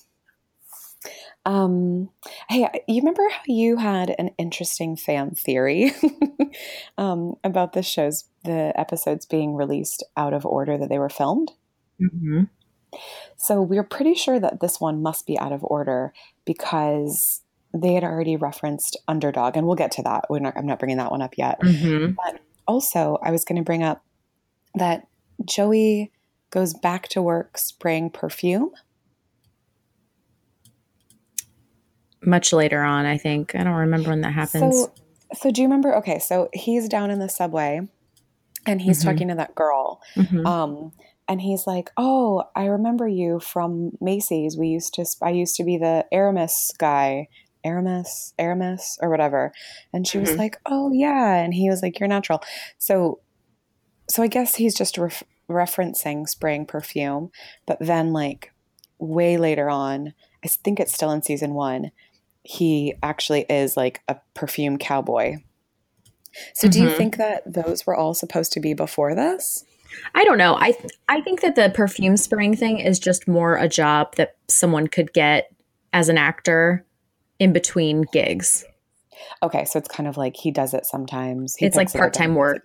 Um, 1.45 2.11
hey, 2.49 2.69
you 2.87 3.01
remember 3.01 3.27
how 3.29 3.41
you 3.47 3.77
had 3.77 4.15
an 4.19 4.31
interesting 4.39 4.97
fan 4.97 5.31
theory 5.31 5.93
um, 6.99 7.37
about 7.43 7.73
the 7.73 7.83
shows, 7.83 8.25
the 8.45 8.73
episodes 8.79 9.25
being 9.25 9.55
released 9.55 10.05
out 10.17 10.35
of 10.35 10.45
order 10.45 10.77
that 10.77 10.89
they 10.89 10.99
were 10.99 11.09
filmed? 11.09 11.53
hmm 11.99 12.45
So 13.37 13.63
we're 13.63 13.85
pretty 13.85 14.15
sure 14.15 14.41
that 14.41 14.61
this 14.61 14.81
one 14.81 15.03
must 15.03 15.27
be 15.27 15.39
out 15.39 15.53
of 15.53 15.63
order 15.65 16.13
because 16.45 17.43
they 17.75 17.95
had 17.95 18.05
already 18.05 18.37
referenced 18.37 18.97
Underdog, 19.07 19.57
and 19.57 19.67
we'll 19.67 19.77
get 19.77 19.93
to 19.93 20.03
that. 20.03 20.25
We're 20.31 20.39
not, 20.41 20.57
I'm 20.57 20.67
not 20.67 20.79
bringing 20.79 20.97
that 20.97 21.11
one 21.11 21.23
up 21.23 21.37
yet. 21.37 21.59
hmm 21.63 22.13
Also, 22.67 23.19
I 23.23 23.31
was 23.31 23.45
going 23.45 23.57
to 23.57 23.65
bring 23.65 23.83
up 23.83 24.03
that 24.75 25.07
Joey 25.45 26.13
goes 26.51 26.75
back 26.75 27.09
to 27.09 27.23
work 27.23 27.59
spraying 27.59 28.11
perfume. 28.11 28.71
Much 32.23 32.53
later 32.53 32.83
on, 32.83 33.07
I 33.07 33.17
think. 33.19 33.55
I 33.55 33.63
don't 33.63 33.75
remember 33.75 34.11
when 34.11 34.23
that 34.23 34.33
happens. 34.33 34.75
So, 34.75 34.93
so 35.35 35.51
do 35.51 35.61
you 35.61 35.69
remember? 35.69 35.95
Okay, 35.97 36.19
so 36.19 36.49
he's 36.53 36.89
down 36.89 37.11
in 37.11 37.19
the 37.19 37.29
subway, 37.29 37.81
and 38.67 38.81
he's 38.83 39.01
Mhm. 39.01 39.05
talking 39.05 39.29
to 39.29 39.35
that 39.37 39.55
girl, 39.55 40.01
Mhm. 40.17 40.47
um, 40.47 40.93
and 41.29 41.41
he's 41.41 41.67
like, 41.67 41.91
"Oh, 41.97 42.45
I 42.57 42.67
remember 42.67 43.07
you 43.07 43.41
from 43.41 43.93
Macy's. 44.01 44.57
We 44.57 44.69
used 44.69 44.95
to, 44.95 45.05
I 45.23 45.31
used 45.31 45.57
to 45.57 45.65
be 45.65 45.77
the 45.77 46.07
Aramis 46.13 46.73
guy, 46.79 47.29
Aramis, 47.65 48.35
Aramis, 48.39 48.99
or 49.03 49.11
whatever." 49.11 49.53
And 49.93 50.07
she 50.07 50.19
was 50.19 50.31
Mhm. 50.31 50.39
like, 50.39 50.57
"Oh 50.67 50.91
yeah," 50.93 51.35
and 51.35 51.53
he 51.55 51.69
was 51.69 51.83
like, 51.83 52.01
"You're 52.01 52.09
natural." 52.09 52.43
So, 52.79 53.21
so 54.09 54.23
I 54.23 54.27
guess 54.27 54.55
he's 54.55 54.75
just 54.75 54.97
ref- 54.99 55.25
referencing 55.51 56.29
spraying 56.29 56.67
perfume, 56.67 57.31
but 57.67 57.79
then 57.81 58.13
like 58.13 58.53
way 58.99 59.37
later 59.37 59.69
on, 59.71 60.15
I 60.45 60.49
think 60.49 60.81
it's 60.81 60.95
still 60.95 61.11
in 61.11 61.23
season 61.23 61.55
one. 61.55 61.91
He 62.43 62.95
actually 63.03 63.43
is 63.51 63.77
like 63.77 64.01
a 64.09 64.17
perfume 64.35 64.79
cowboy. 64.79 65.37
So, 66.55 66.69
do 66.69 66.81
you 66.81 66.89
Mhm. 66.89 66.97
think 66.97 67.17
that 67.17 67.43
those 67.53 67.87
were 67.87 67.95
all 67.97 68.15
supposed 68.15 68.53
to 68.53 68.61
be 68.61 68.75
before 68.75 69.15
this? 69.15 69.65
I 70.15 70.25
don't 70.25 70.39
know. 70.39 70.57
I 70.59 70.73
th- 70.73 70.93
I 71.09 71.21
think 71.21 71.41
that 71.41 71.55
the 71.57 71.71
perfume 71.75 72.17
spraying 72.17 72.57
thing 72.57 72.79
is 72.79 72.99
just 72.99 73.29
more 73.29 73.57
a 73.57 73.69
job 73.69 74.17
that 74.17 74.37
someone 74.49 74.87
could 74.87 75.13
get 75.13 75.51
as 75.93 76.09
an 76.09 76.19
actor 76.19 76.85
in 77.39 77.53
between 77.53 78.05
gigs. 78.13 78.65
Okay, 79.43 79.65
so 79.65 79.79
it's 79.79 79.89
kind 79.89 80.09
of 80.09 80.17
like 80.17 80.37
he 80.37 80.51
does 80.51 80.75
it 80.75 80.87
sometimes. 80.87 81.57
He 81.57 81.67
It's 81.67 81.77
like 81.77 81.89
picks 81.89 81.95
it 81.95 81.99
up 81.99 82.05
and 82.05 82.13
part-time 82.13 82.31
does 82.31 82.37
work. 82.37 82.65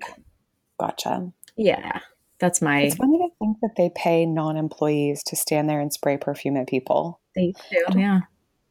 Gotcha. 0.79 1.31
Yeah, 1.57 1.99
that's 2.39 2.61
my. 2.61 2.81
It's 2.81 2.95
funny 2.95 3.17
to 3.17 3.29
think 3.39 3.57
that 3.61 3.73
they 3.77 3.91
pay 3.95 4.25
non-employees 4.25 5.23
to 5.27 5.35
stand 5.35 5.69
there 5.69 5.79
and 5.79 5.93
spray 5.93 6.17
perfume 6.17 6.57
at 6.57 6.67
people. 6.67 7.19
They 7.35 7.53
do. 7.71 7.85
Yeah, 7.95 8.21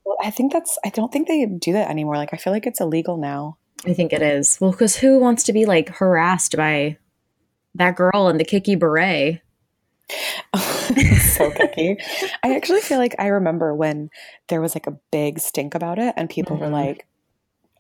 Well, 0.04 0.16
I 0.22 0.30
think 0.30 0.52
that's. 0.52 0.78
I 0.84 0.90
don't 0.90 1.12
think 1.12 1.28
they 1.28 1.46
do 1.46 1.72
that 1.72 1.90
anymore. 1.90 2.16
Like 2.16 2.32
I 2.32 2.36
feel 2.36 2.52
like 2.52 2.66
it's 2.66 2.80
illegal 2.80 3.16
now. 3.16 3.58
I 3.86 3.94
think 3.94 4.12
it 4.12 4.22
is. 4.22 4.58
Well, 4.60 4.70
because 4.70 4.96
who 4.96 5.18
wants 5.18 5.42
to 5.44 5.52
be 5.52 5.66
like 5.66 5.88
harassed 5.88 6.56
by 6.56 6.98
that 7.74 7.96
girl 7.96 8.28
in 8.28 8.38
the 8.38 8.44
kicky 8.44 8.74
beret? 8.76 9.40
so 11.20 11.50
kicky. 11.52 11.96
I 12.42 12.54
actually 12.56 12.80
feel 12.80 12.98
like 12.98 13.14
I 13.18 13.28
remember 13.28 13.74
when 13.74 14.10
there 14.48 14.60
was 14.60 14.74
like 14.74 14.86
a 14.86 14.98
big 15.10 15.38
stink 15.38 15.74
about 15.74 15.98
it, 15.98 16.14
and 16.16 16.28
people 16.28 16.56
were 16.58 16.68
Mhm. 16.68 16.72
like, 16.72 17.06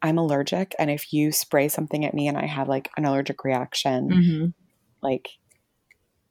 "I'm 0.02 0.18
allergic, 0.18 0.74
and 0.78 0.90
if 0.90 1.12
you 1.12 1.32
spray 1.32 1.68
something 1.68 2.04
at 2.04 2.14
me 2.14 2.28
and 2.28 2.38
I 2.38 2.46
have 2.46 2.68
like 2.68 2.90
an 2.96 3.04
allergic 3.04 3.44
reaction, 3.44 4.08
Mm-hmm. 4.10 4.46
like 5.02 5.28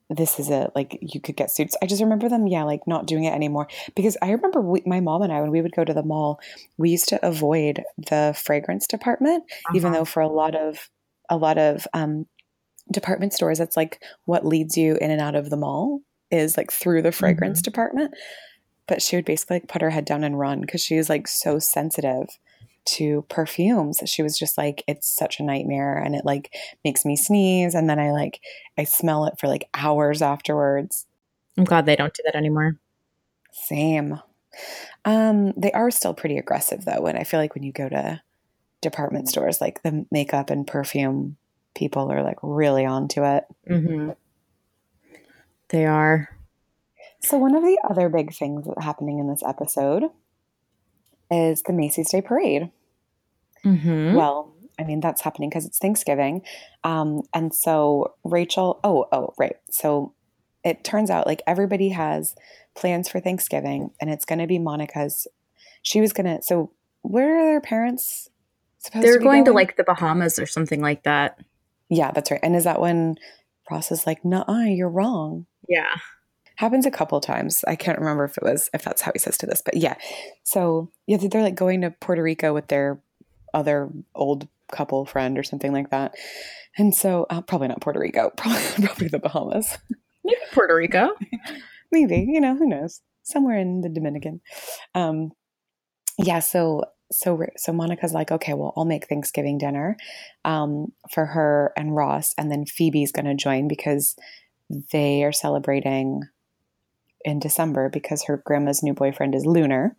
this 0.10 0.39
is 0.39 0.50
it 0.50 0.72
like 0.75 0.98
you 1.01 1.22
could 1.22 1.38
get 1.38 1.50
suits. 1.51 1.77
I 1.82 1.86
just 1.86 2.01
remember 2.01 2.27
them, 2.27 2.46
yeah, 2.46 2.63
like 2.63 2.82
not 2.86 3.08
doing 3.08 3.24
it 3.24 3.34
anymore 3.34 3.68
because 3.96 4.18
I 4.22 4.32
remember 4.32 4.60
we, 4.60 4.84
my 4.86 5.00
mom 5.00 5.22
and 5.22 5.32
I 5.32 5.39
when 5.41 5.51
we 5.51 5.62
would 5.62 5.72
go 5.75 5.86
to 5.86 5.94
the 5.94 6.03
mall, 6.03 6.39
we 6.77 6.89
used 6.89 7.08
to 7.10 7.25
avoid 7.25 7.82
the 8.10 8.36
fragrance 8.38 8.88
department, 8.88 9.44
even 9.74 9.91
Uh-huh. 9.91 10.00
though 10.00 10.06
for 10.06 10.22
a 10.22 10.27
lot 10.27 10.56
of 10.56 10.89
a 11.30 11.38
lot 11.38 11.58
of 11.58 11.88
um, 11.94 12.25
department 12.92 13.34
stores, 13.34 13.58
that's 13.58 13.78
like 13.78 14.02
what 14.26 14.46
leads 14.46 14.78
you 14.78 14.98
in 14.98 15.12
and 15.12 15.22
out 15.22 15.36
of 15.36 15.50
the 15.50 15.58
mall 15.58 16.02
is 16.30 16.58
like 16.58 16.72
through 16.72 17.02
the 17.02 17.12
fragrance 17.12 17.62
department. 17.62 18.14
But 18.88 19.02
she 19.02 19.16
would 19.16 19.26
basically 19.26 19.58
like 19.58 19.68
put 19.68 19.82
her 19.82 19.90
head 19.90 20.06
down 20.06 20.24
and 20.24 20.40
run 20.40 20.62
because 20.62 20.82
she 20.82 20.98
was 20.98 21.10
like 21.10 21.28
so 21.28 21.60
sensitive 21.60 22.28
to 22.84 23.26
perfumes. 23.30 24.02
She 24.06 24.24
was 24.24 24.38
just 24.38 24.58
like, 24.58 24.84
it's 24.88 25.16
such 25.16 25.40
a 25.40 25.44
nightmare 25.44 25.98
and 25.98 26.16
it 26.16 26.26
like 26.26 26.54
makes 26.84 27.06
me 27.06 27.16
sneeze. 27.16 27.76
And 27.76 27.90
then 27.90 28.00
I 28.00 28.12
like, 28.12 28.42
I 28.78 28.84
smell 28.84 29.26
it 29.26 29.36
for 29.40 29.48
like 29.48 29.70
hours 29.74 30.22
afterwards. 30.22 31.06
I'm 31.58 31.64
glad 31.64 31.86
they 31.86 31.96
don't 31.96 32.14
do 32.14 32.24
that 32.26 32.36
anymore. 32.36 32.78
Same. 33.52 34.20
Um, 35.06 35.54
they 35.56 35.72
are 35.72 35.92
still 35.92 36.14
pretty 36.14 36.38
aggressive 36.38 36.86
though. 36.86 37.06
And 37.06 37.18
I 37.18 37.24
feel 37.24 37.40
like 37.40 37.54
when 37.54 37.64
you 37.64 37.72
go 37.72 37.88
to 37.88 38.22
department 38.82 39.30
stores, 39.30 39.62
like 39.62 39.84
the 39.84 40.06
makeup 40.12 40.50
and 40.50 40.66
perfume 40.66 41.38
people 41.75 42.12
are 42.12 42.24
like 42.24 42.38
really 42.42 42.86
onto 42.86 43.24
it. 43.24 43.46
Mm-hmm. 43.70 44.12
They 45.70 45.86
are. 45.86 46.30
So 47.22 47.38
one 47.38 47.56
of 47.56 47.63
the 47.63 47.80
other 47.90 48.10
big 48.10 48.34
things 48.34 48.66
that 48.66 48.82
happening 48.82 49.20
in 49.20 49.28
this 49.28 49.44
episode 49.44 50.04
is 51.30 51.62
the 51.63 51.74
Macy's 51.74 52.10
Day 52.10 52.22
Parade. 52.22 52.72
Mm-hmm. 53.63 54.16
Well, 54.16 54.54
I 54.80 54.84
mean 54.84 55.00
that's 55.00 55.22
happening 55.22 55.50
because 55.50 55.66
it's 55.66 55.78
Thanksgiving, 55.78 56.42
um, 56.84 57.22
and 57.34 57.54
so 57.54 58.16
Rachel. 58.24 58.80
Oh, 58.84 59.08
oh, 59.12 59.34
right. 59.38 59.56
So 59.70 60.13
it 60.63 60.84
turns 60.84 61.10
out 61.10 61.28
like 61.28 61.42
everybody 61.46 61.90
has 61.90 62.36
plans 62.75 63.10
for 63.10 63.20
Thanksgiving, 63.20 63.92
and 64.00 64.10
it's 64.10 64.25
going 64.25 64.40
to 64.40 64.48
be 64.48 64.60
Monica's. 64.60 65.28
She 65.84 66.01
was 66.01 66.13
gonna. 66.13 66.42
So 66.42 66.72
where 67.01 67.40
are 67.40 67.46
their 67.46 67.62
parents 67.62 68.30
supposed 68.80 68.94
to 68.94 69.00
be? 69.00 69.06
They're 69.08 69.13
to 69.13 69.20
be 69.20 69.25
going 69.25 69.46
to 69.46 69.51
like 69.54 69.78
the 69.78 69.84
Bahamas 69.84 70.40
or 70.40 70.46
something 70.46 70.82
like 70.82 71.04
that. 71.04 71.40
Yeah, 71.92 72.12
that's 72.12 72.32
right. 72.32 72.40
And 72.42 72.56
is 72.56 72.64
that 72.64 72.80
when 72.80 73.18
Ross 73.70 73.92
is 73.92 74.08
like, 74.08 74.24
"Nuh-uh, 74.26 74.62
you're 74.64 74.90
wrong." 74.90 75.46
Yeah. 75.68 75.98
happens 76.56 76.86
a 76.86 76.92
couple 76.92 77.20
times. 77.22 77.64
I 77.68 77.76
can't 77.76 78.00
remember 78.00 78.24
if 78.24 78.38
it 78.38 78.44
was 78.44 78.70
if 78.74 78.84
that's 78.84 79.02
how 79.02 79.12
he 79.14 79.20
says 79.20 79.38
to 79.40 79.46
this, 79.46 79.62
but 79.64 79.76
yeah. 79.78 79.96
So 80.44 80.90
yeah, 81.08 81.18
they're 81.18 81.42
like 81.44 81.56
going 81.56 81.82
to 81.82 81.92
Puerto 81.92 82.24
Rico 82.24 82.54
with 82.54 82.68
their 82.68 83.02
other 83.54 83.90
old 84.16 84.48
couple 84.72 85.06
friend 85.06 85.38
or 85.38 85.44
something 85.44 85.74
like 85.74 85.90
that. 85.90 86.16
And 86.78 86.96
so 86.96 87.26
uh, 87.30 87.42
probably 87.42 87.68
not 87.68 87.82
Puerto 87.82 88.00
Rico, 88.00 88.30
probably, 88.38 88.86
probably 88.88 89.08
the 89.10 89.20
Bahamas. 89.20 89.78
Maybe 90.24 90.40
Puerto 90.54 90.76
Rico. 90.76 91.10
Maybe 91.92 92.26
you 92.30 92.40
know 92.40 92.56
who 92.56 92.68
knows 92.68 93.02
somewhere 93.24 93.58
in 93.58 93.82
the 93.82 93.90
Dominican. 93.90 94.40
Um, 94.96 95.32
yeah. 96.18 96.40
So 96.40 96.84
so 97.12 97.46
so 97.58 97.72
Monica's 97.72 98.13
like, 98.13 98.32
okay, 98.32 98.53
well, 98.53 98.74
I'll 98.75 98.86
make 98.86 99.08
Thanksgiving 99.08 99.58
dinner 99.58 99.98
um, 100.46 100.91
for 101.12 101.25
her 101.25 101.74
and 101.75 101.96
Ross, 101.96 102.34
and 102.38 102.51
then 102.51 102.65
Phoebe's 102.65 103.12
going 103.12 103.25
to 103.25 103.36
join 103.36 103.68
because 103.68 104.15
they 104.91 105.24
are 105.24 105.32
celebrating 105.32 106.24
in 107.24 107.39
December 107.39 107.89
because 107.89 108.24
her 108.24 108.41
grandma's 108.46 108.82
new 108.82 108.94
boyfriend 108.94 109.36
is 109.36 109.46
Lunar. 109.46 109.96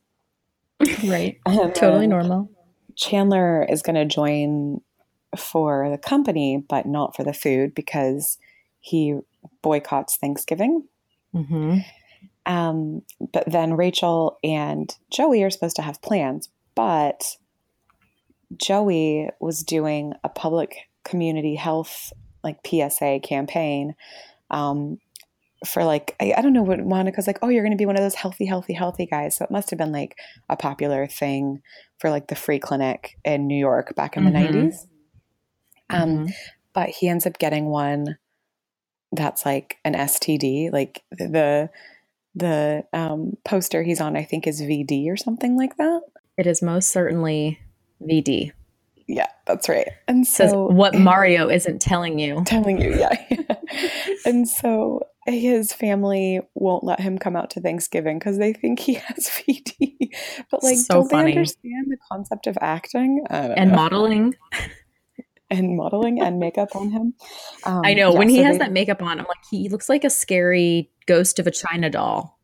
right. 1.04 1.38
And 1.46 1.74
Totally 1.74 2.06
normal. 2.06 2.50
Chandler 2.96 3.64
is 3.68 3.82
going 3.82 3.96
to 3.96 4.04
join 4.04 4.80
for 5.36 5.88
the 5.90 5.98
company, 5.98 6.64
but 6.68 6.86
not 6.86 7.16
for 7.16 7.24
the 7.24 7.32
food 7.32 7.74
because 7.74 8.38
he 8.80 9.18
boycotts 9.62 10.16
Thanksgiving. 10.16 10.86
Mm-hmm. 11.34 11.78
Um, 12.44 13.02
but 13.32 13.44
then 13.46 13.74
Rachel 13.74 14.38
and 14.42 14.94
Joey 15.10 15.42
are 15.42 15.50
supposed 15.50 15.76
to 15.76 15.82
have 15.82 16.02
plans, 16.02 16.48
but 16.74 17.22
Joey 18.56 19.30
was 19.40 19.62
doing 19.62 20.14
a 20.24 20.28
public 20.28 20.76
community 21.04 21.54
health 21.54 22.12
like 22.44 22.58
PSA 22.66 23.20
campaign 23.22 23.94
um, 24.50 24.98
for 25.66 25.84
like 25.84 26.16
I, 26.20 26.34
I 26.36 26.42
don't 26.42 26.52
know 26.52 26.62
what 26.62 26.84
Monica's 26.84 27.26
like. 27.26 27.38
Oh, 27.42 27.48
you're 27.48 27.62
going 27.62 27.72
to 27.72 27.76
be 27.76 27.86
one 27.86 27.96
of 27.96 28.02
those 28.02 28.16
healthy, 28.16 28.44
healthy, 28.46 28.74
healthy 28.74 29.06
guys. 29.06 29.36
So 29.36 29.44
it 29.44 29.50
must 29.50 29.70
have 29.70 29.78
been 29.78 29.92
like 29.92 30.16
a 30.48 30.56
popular 30.56 31.06
thing 31.06 31.62
for 31.98 32.10
like 32.10 32.28
the 32.28 32.34
free 32.34 32.58
clinic 32.58 33.16
in 33.24 33.46
New 33.46 33.56
York 33.58 33.94
back 33.94 34.16
in 34.16 34.24
the 34.24 34.30
Mhm. 34.30 34.34
90s. 34.34 34.86
Um, 35.90 36.08
Mhm. 36.18 36.32
but 36.72 36.88
he 36.88 37.08
ends 37.08 37.26
up 37.26 37.38
getting 37.38 37.66
one 37.66 38.18
that's 39.12 39.44
like 39.44 39.76
an 39.84 39.94
STD. 39.94 40.70
Like 40.72 41.02
the 41.10 41.70
the 42.34 42.84
um, 42.94 43.36
poster 43.44 43.82
he's 43.82 44.00
on, 44.00 44.16
I 44.16 44.24
think, 44.24 44.46
is 44.46 44.62
VD 44.62 45.10
or 45.10 45.16
something 45.16 45.56
like 45.56 45.76
that. 45.76 46.00
It 46.42 46.48
is 46.48 46.60
most 46.60 46.90
certainly 46.90 47.60
VD. 48.02 48.50
Yeah, 49.06 49.28
that's 49.46 49.68
right. 49.68 49.86
And 50.08 50.26
Says 50.26 50.50
so 50.50 50.66
what 50.66 50.92
Mario 50.98 51.48
isn't 51.48 51.80
telling 51.80 52.18
you. 52.18 52.42
telling 52.44 52.80
you, 52.80 52.96
yeah. 52.98 53.14
and 54.26 54.48
so 54.48 55.02
his 55.28 55.72
family 55.72 56.40
won't 56.56 56.82
let 56.82 56.98
him 56.98 57.16
come 57.16 57.36
out 57.36 57.50
to 57.50 57.60
Thanksgiving 57.60 58.18
because 58.18 58.38
they 58.38 58.52
think 58.52 58.80
he 58.80 58.94
has 59.06 59.28
VD. 59.28 60.08
But 60.50 60.64
like, 60.64 60.78
So 60.78 60.94
don't 60.94 61.10
funny. 61.10 61.30
they 61.32 61.38
understand 61.38 61.86
the 61.90 61.96
concept 62.10 62.48
of 62.48 62.58
acting 62.60 63.24
And 63.30 63.70
know. 63.70 63.76
modeling. 63.76 64.34
and 65.48 65.76
modeling 65.76 66.20
and 66.20 66.40
makeup 66.40 66.74
on 66.74 66.90
him? 66.90 67.14
Um, 67.64 67.82
I 67.84 67.94
know 67.94 68.10
yeah, 68.12 68.18
when 68.18 68.28
he 68.28 68.38
so 68.38 68.42
has 68.44 68.54
they- 68.54 68.64
that 68.64 68.72
makeup 68.72 69.00
on, 69.00 69.20
I'm 69.20 69.26
like, 69.26 69.44
he 69.48 69.68
looks 69.68 69.88
like 69.88 70.02
a 70.02 70.10
scary 70.10 70.90
ghost 71.06 71.38
of 71.38 71.46
a 71.46 71.52
China 71.52 71.88
doll. 71.88 72.40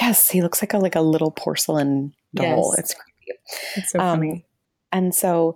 Yes, 0.00 0.30
he 0.30 0.40
looks 0.40 0.62
like 0.62 0.72
a 0.72 0.78
like 0.78 0.94
a 0.94 1.00
little 1.00 1.32
porcelain 1.32 2.14
doll. 2.34 2.74
Yes. 2.76 2.78
It's 2.78 2.94
so 3.86 3.98
Um, 3.98 4.18
funny. 4.18 4.44
and 4.92 5.14
so 5.14 5.54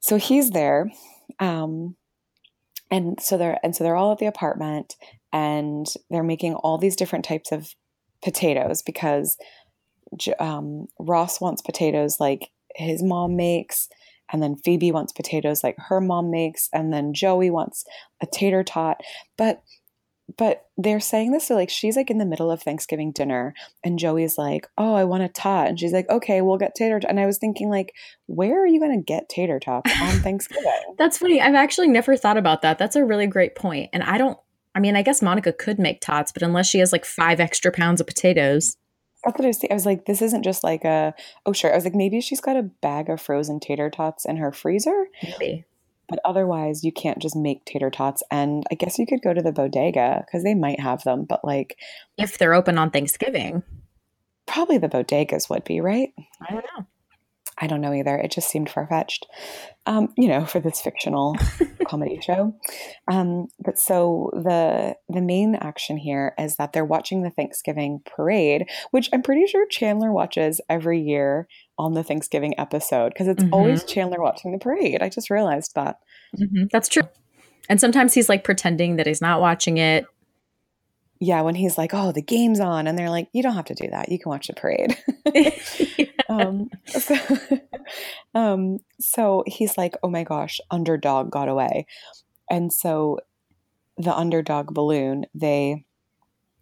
so 0.00 0.16
he's 0.16 0.50
there 0.50 0.90
um 1.40 1.96
and 2.90 3.20
so 3.20 3.36
they're 3.36 3.58
and 3.62 3.74
so 3.76 3.84
they're 3.84 3.96
all 3.96 4.12
at 4.12 4.18
the 4.18 4.26
apartment 4.26 4.96
and 5.32 5.86
they're 6.10 6.22
making 6.22 6.54
all 6.54 6.78
these 6.78 6.96
different 6.96 7.24
types 7.24 7.52
of 7.52 7.74
potatoes 8.22 8.82
because 8.82 9.36
um, 10.38 10.86
Ross 10.98 11.40
wants 11.40 11.60
potatoes 11.60 12.18
like 12.18 12.48
his 12.74 13.02
mom 13.02 13.36
makes 13.36 13.88
and 14.32 14.42
then 14.42 14.56
Phoebe 14.56 14.90
wants 14.90 15.12
potatoes 15.12 15.62
like 15.62 15.76
her 15.78 16.00
mom 16.00 16.30
makes 16.30 16.68
and 16.72 16.92
then 16.92 17.12
Joey 17.12 17.50
wants 17.50 17.84
a 18.22 18.26
tater 18.26 18.64
tot 18.64 19.00
but 19.36 19.62
but 20.36 20.66
they're 20.76 21.00
saying 21.00 21.32
this 21.32 21.46
so 21.46 21.54
like 21.54 21.70
she's 21.70 21.96
like 21.96 22.10
in 22.10 22.18
the 22.18 22.26
middle 22.26 22.50
of 22.50 22.62
Thanksgiving 22.62 23.12
dinner 23.12 23.54
and 23.82 23.98
Joey's 23.98 24.36
like, 24.38 24.68
"Oh, 24.76 24.94
I 24.94 25.04
want 25.04 25.22
a 25.22 25.28
tot," 25.28 25.68
and 25.68 25.80
she's 25.80 25.92
like, 25.92 26.08
"Okay, 26.10 26.42
we'll 26.42 26.58
get 26.58 26.74
tater." 26.74 27.00
tot." 27.00 27.10
And 27.10 27.18
I 27.18 27.26
was 27.26 27.38
thinking 27.38 27.70
like, 27.70 27.94
where 28.26 28.62
are 28.62 28.66
you 28.66 28.78
going 28.78 28.96
to 28.96 29.02
get 29.02 29.28
tater 29.28 29.58
tots 29.64 29.90
on 30.00 30.20
Thanksgiving? 30.20 30.94
That's 30.96 31.18
funny. 31.18 31.40
I've 31.40 31.54
actually 31.54 31.88
never 31.88 32.16
thought 32.16 32.36
about 32.36 32.62
that. 32.62 32.78
That's 32.78 32.96
a 32.96 33.04
really 33.04 33.26
great 33.26 33.54
point. 33.56 33.90
And 33.92 34.02
I 34.02 34.18
don't, 34.18 34.38
I 34.74 34.80
mean, 34.80 34.96
I 34.96 35.02
guess 35.02 35.22
Monica 35.22 35.52
could 35.52 35.78
make 35.78 36.00
tots, 36.00 36.30
but 36.30 36.42
unless 36.42 36.68
she 36.68 36.78
has 36.78 36.92
like 36.92 37.04
five 37.04 37.40
extra 37.40 37.72
pounds 37.72 38.00
of 38.00 38.06
potatoes, 38.06 38.76
That's 39.24 39.38
what 39.38 39.44
I 39.44 39.48
was. 39.48 39.58
Thinking. 39.58 39.72
I 39.72 39.74
was 39.74 39.86
like, 39.86 40.04
this 40.04 40.22
isn't 40.22 40.44
just 40.44 40.62
like 40.62 40.84
a. 40.84 41.14
Oh, 41.46 41.52
sure. 41.52 41.72
I 41.72 41.74
was 41.74 41.84
like, 41.84 41.94
maybe 41.94 42.20
she's 42.20 42.40
got 42.40 42.56
a 42.56 42.62
bag 42.62 43.08
of 43.08 43.20
frozen 43.20 43.58
tater 43.58 43.90
tots 43.90 44.24
in 44.24 44.36
her 44.36 44.52
freezer, 44.52 45.06
maybe. 45.22 45.64
But 46.08 46.18
otherwise, 46.24 46.84
you 46.84 46.92
can't 46.92 47.18
just 47.18 47.36
make 47.36 47.64
tater 47.64 47.90
tots. 47.90 48.22
And 48.30 48.64
I 48.70 48.74
guess 48.74 48.98
you 48.98 49.06
could 49.06 49.22
go 49.22 49.34
to 49.34 49.42
the 49.42 49.52
bodega 49.52 50.24
because 50.26 50.42
they 50.44 50.54
might 50.54 50.80
have 50.80 51.02
them, 51.04 51.24
but 51.28 51.44
like, 51.44 51.76
If 52.16 52.38
they're 52.38 52.54
open 52.54 52.78
on 52.78 52.90
Thanksgiving. 52.90 53.62
probably 54.46 54.78
the 54.78 54.88
bodegas 54.88 55.50
would 55.50 55.64
be 55.64 55.80
right. 55.80 56.10
I 56.48 56.52
don't 56.52 56.64
know. 56.76 56.86
I 57.60 57.66
don't 57.66 57.80
know 57.80 57.92
either. 57.92 58.16
It 58.16 58.30
just 58.30 58.48
seemed 58.48 58.70
far 58.70 58.86
fetched, 58.86 59.26
um, 59.84 60.14
you 60.16 60.28
know, 60.28 60.46
for 60.46 60.60
this 60.60 60.80
fictional 60.80 61.36
comedy 61.88 62.20
show. 62.22 62.54
Um, 63.10 63.48
but 63.58 63.80
so 63.80 64.30
the 64.32 64.94
the 65.08 65.20
main 65.20 65.56
action 65.56 65.96
here 65.96 66.34
is 66.38 66.54
that 66.56 66.72
they're 66.72 66.84
watching 66.84 67.22
the 67.22 67.30
Thanksgiving 67.30 68.00
parade, 68.06 68.66
which 68.92 69.10
I'm 69.12 69.22
pretty 69.22 69.46
sure 69.46 69.66
Chandler 69.66 70.12
watches 70.12 70.60
every 70.68 71.00
year 71.00 71.48
on 71.78 71.94
the 71.94 72.02
Thanksgiving 72.02 72.58
episode 72.58 73.10
because 73.10 73.28
it's 73.28 73.44
always 73.52 73.84
Chandler 73.84 74.20
watching 74.20 74.52
the 74.52 74.58
parade. 74.58 75.02
I 75.02 75.08
just 75.08 75.30
realized 75.30 75.74
that. 75.74 75.98
Mhm, 76.36 76.68
That's 76.70 76.88
true. 76.88 77.04
And 77.68 77.80
sometimes 77.80 78.14
he's 78.14 78.28
like 78.28 78.44
pretending 78.44 78.96
that 78.96 79.06
he's 79.06 79.20
not 79.20 79.40
watching 79.40 79.78
it. 79.78 80.06
Yeah, 81.20 81.42
when 81.42 81.56
he's 81.56 81.76
like, 81.76 81.92
"Oh, 81.92 82.12
the 82.12 82.22
game's 82.22 82.60
on," 82.60 82.86
and 82.86 82.96
they're 82.96 83.10
like, 83.10 83.28
"You 83.32 83.42
don't 83.42 83.54
have 83.54 83.64
to 83.66 83.74
do 83.74 83.88
that. 83.90 84.08
You 84.08 84.18
can 84.18 84.30
watch 84.30 84.46
the 84.46 84.54
parade." 84.54 84.96
um, 86.28 86.70
so, 86.86 87.16
um, 88.34 88.78
so 89.00 89.44
he's 89.46 89.76
like, 89.76 89.94
oh 90.02 90.08
my 90.10 90.24
gosh, 90.24 90.60
underdog 90.70 91.30
got 91.30 91.48
away. 91.48 91.86
And 92.50 92.72
so 92.72 93.18
the 93.96 94.16
underdog 94.16 94.72
balloon, 94.72 95.26
they 95.34 95.84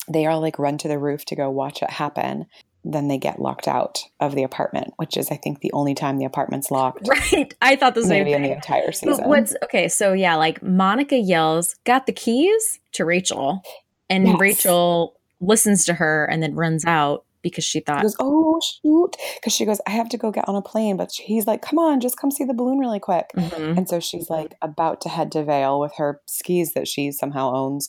they 0.08 0.26
all 0.26 0.40
like 0.40 0.58
run 0.58 0.78
to 0.78 0.88
the 0.88 0.98
roof 0.98 1.24
to 1.26 1.36
go 1.36 1.50
watch 1.50 1.82
it 1.82 1.90
happen. 1.90 2.46
Then 2.88 3.08
they 3.08 3.18
get 3.18 3.40
locked 3.40 3.66
out 3.66 3.98
of 4.20 4.36
the 4.36 4.44
apartment, 4.44 4.94
which 4.96 5.16
is 5.16 5.30
I 5.32 5.36
think 5.36 5.60
the 5.60 5.72
only 5.72 5.94
time 5.94 6.18
the 6.18 6.24
apartment's 6.24 6.70
locked. 6.70 7.08
right. 7.32 7.52
I 7.60 7.74
thought 7.74 7.94
the 7.96 8.02
same 8.02 8.24
Maybe 8.24 8.32
in 8.32 8.42
the 8.42 8.52
entire 8.52 8.92
season. 8.92 9.16
But 9.18 9.28
what's 9.28 9.56
okay? 9.64 9.88
So 9.88 10.12
yeah, 10.12 10.36
like 10.36 10.62
Monica 10.62 11.16
yells, 11.16 11.74
"Got 11.84 12.06
the 12.06 12.12
keys?" 12.12 12.78
to 12.92 13.04
Rachel, 13.04 13.62
and 14.08 14.26
Yes. 14.26 14.36
Rachel 14.38 15.16
listens 15.40 15.84
to 15.86 15.94
her 15.94 16.26
and 16.26 16.42
then 16.42 16.54
runs 16.54 16.84
out 16.84 17.24
because 17.42 17.64
she 17.64 17.78
She 17.78 17.84
thought, 17.84 18.02
goes, 18.02 18.16
oh 18.18 18.60
shoot, 18.60 19.16
because 19.36 19.52
she 19.52 19.64
goes, 19.64 19.80
I 19.86 19.90
have 19.90 20.08
to 20.10 20.16
go 20.18 20.30
get 20.30 20.48
on 20.48 20.56
a 20.56 20.62
plane, 20.62 20.96
but 20.96 21.12
he's 21.12 21.46
like, 21.46 21.62
come 21.62 21.78
on, 21.78 22.00
just 22.00 22.16
come 22.16 22.30
see 22.30 22.44
the 22.44 22.54
balloon 22.54 22.78
really 22.78 22.98
quick. 22.98 23.30
Mhm. 23.36 23.76
And 23.76 23.88
so 23.88 24.00
she's 24.00 24.28
like 24.30 24.54
about 24.62 25.00
to 25.02 25.08
head 25.08 25.30
to 25.32 25.44
Vail 25.44 25.78
with 25.78 25.94
her 25.98 26.20
skis 26.26 26.72
that 26.72 26.88
she 26.88 27.12
somehow 27.12 27.54
owns. 27.54 27.88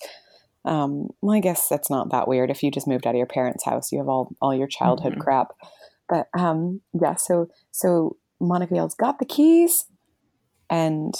Um, 0.67 1.09
well, 1.21 1.35
I 1.35 1.39
guess 1.39 1.67
that's 1.69 1.89
not 1.89 2.11
that 2.11 2.27
weird. 2.27 2.51
If 2.51 2.61
you 2.61 2.69
just 2.71 2.87
moved 2.87 3.07
out 3.07 3.15
of 3.15 3.17
your 3.17 3.25
parents' 3.25 3.63
house, 3.65 3.91
you 3.91 3.97
have 3.99 4.07
all 4.09 4.35
all 4.41 4.53
your 4.53 4.67
childhood 4.67 5.13
Mhm. 5.15 5.19
crap. 5.21 5.53
But 6.09 6.27
um, 6.37 6.81
yeah, 6.99 7.15
so 7.15 7.47
so 7.71 8.17
Monica 8.39 8.75
yells, 8.75 8.93
"Got 8.95 9.19
the 9.19 9.25
keys," 9.25 9.85
and 10.69 11.13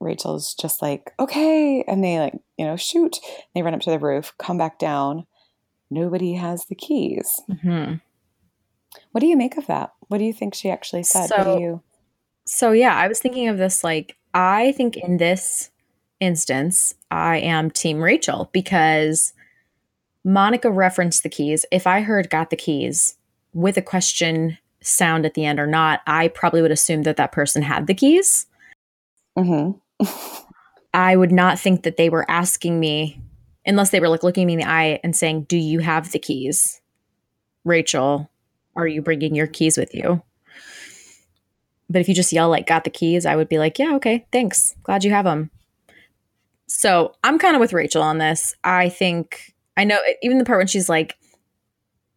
Rachel's 0.00 0.54
just 0.54 0.80
like, 0.82 1.12
"Okay," 1.20 1.82
and 1.86 2.02
they 2.02 2.18
like 2.18 2.34
you 2.56 2.64
know 2.66 2.76
shoot. 2.76 3.18
They 3.54 3.62
run 3.62 3.74
up 3.74 3.80
to 3.82 3.90
the 3.90 3.98
roof, 3.98 4.32
come 4.38 4.58
back 4.58 4.78
down. 4.78 5.26
Nobody 5.90 6.34
has 6.34 6.64
the 6.66 6.74
keys. 6.74 7.40
Mhm. 7.50 8.00
What 9.12 9.20
do 9.20 9.26
you 9.26 9.36
make 9.36 9.56
of 9.56 9.66
that? 9.66 9.92
What 10.08 10.18
do 10.18 10.24
you 10.24 10.32
think 10.32 10.54
she 10.54 10.70
actually 10.70 11.02
said? 11.02 11.28
So- 11.28 11.58
you? 11.58 11.82
So 12.46 12.72
yeah, 12.72 12.94
I 12.96 13.08
was 13.08 13.20
thinking 13.20 13.48
of 13.48 13.58
this 13.58 13.84
like 13.84 14.16
I 14.34 14.72
think 14.72 14.96
in 14.96 15.18
this 15.18 15.70
instance, 16.20 16.94
I 17.10 17.38
am 17.38 17.70
team 17.70 18.00
Rachel 18.00 18.50
because 18.52 19.32
Monica 20.24 20.70
referenced 20.70 21.22
the 21.22 21.28
keys. 21.28 21.64
If 21.70 21.86
I 21.86 22.00
heard 22.00 22.30
got 22.30 22.50
the 22.50 22.56
keys 22.56 23.16
with 23.54 23.76
a 23.76 23.82
question 23.82 24.58
sound 24.82 25.26
at 25.26 25.34
the 25.34 25.44
end 25.44 25.58
or 25.58 25.66
not, 25.66 26.00
I 26.06 26.28
probably 26.28 26.62
would 26.62 26.70
assume 26.70 27.02
that 27.02 27.16
that 27.16 27.32
person 27.32 27.62
had 27.62 27.86
the 27.86 27.94
keys. 27.94 28.46
hmm 29.36 29.72
I 30.94 31.16
would 31.16 31.32
not 31.32 31.58
think 31.58 31.82
that 31.82 31.96
they 31.96 32.08
were 32.08 32.28
asking 32.30 32.80
me 32.80 33.20
unless 33.66 33.90
they 33.90 34.00
were 34.00 34.08
like 34.08 34.22
looking 34.22 34.46
me 34.46 34.54
in 34.54 34.58
the 34.60 34.68
eye 34.68 35.00
and 35.04 35.14
saying, 35.14 35.42
"Do 35.42 35.56
you 35.56 35.80
have 35.80 36.10
the 36.10 36.18
keys?" 36.18 36.80
Rachel, 37.64 38.30
are 38.74 38.86
you 38.86 39.02
bringing 39.02 39.34
your 39.34 39.46
keys 39.46 39.76
with 39.76 39.94
you? 39.94 40.22
But 41.90 42.00
if 42.00 42.08
you 42.08 42.14
just 42.14 42.32
yell 42.32 42.48
like 42.48 42.66
"Got 42.66 42.84
the 42.84 42.90
keys," 42.90 43.26
I 43.26 43.36
would 43.36 43.48
be 43.48 43.58
like, 43.58 43.78
"Yeah, 43.78 43.94
okay, 43.96 44.26
thanks. 44.32 44.74
Glad 44.82 45.04
you 45.04 45.10
have 45.10 45.26
them." 45.26 45.50
So 46.68 47.14
I'm 47.24 47.38
kind 47.38 47.56
of 47.56 47.60
with 47.60 47.72
Rachel 47.72 48.02
on 48.02 48.18
this. 48.18 48.54
I 48.62 48.88
think 48.88 49.54
I 49.76 49.84
know 49.84 49.98
even 50.22 50.38
the 50.38 50.44
part 50.44 50.58
when 50.58 50.66
she's 50.66 50.88
like, 50.88 51.16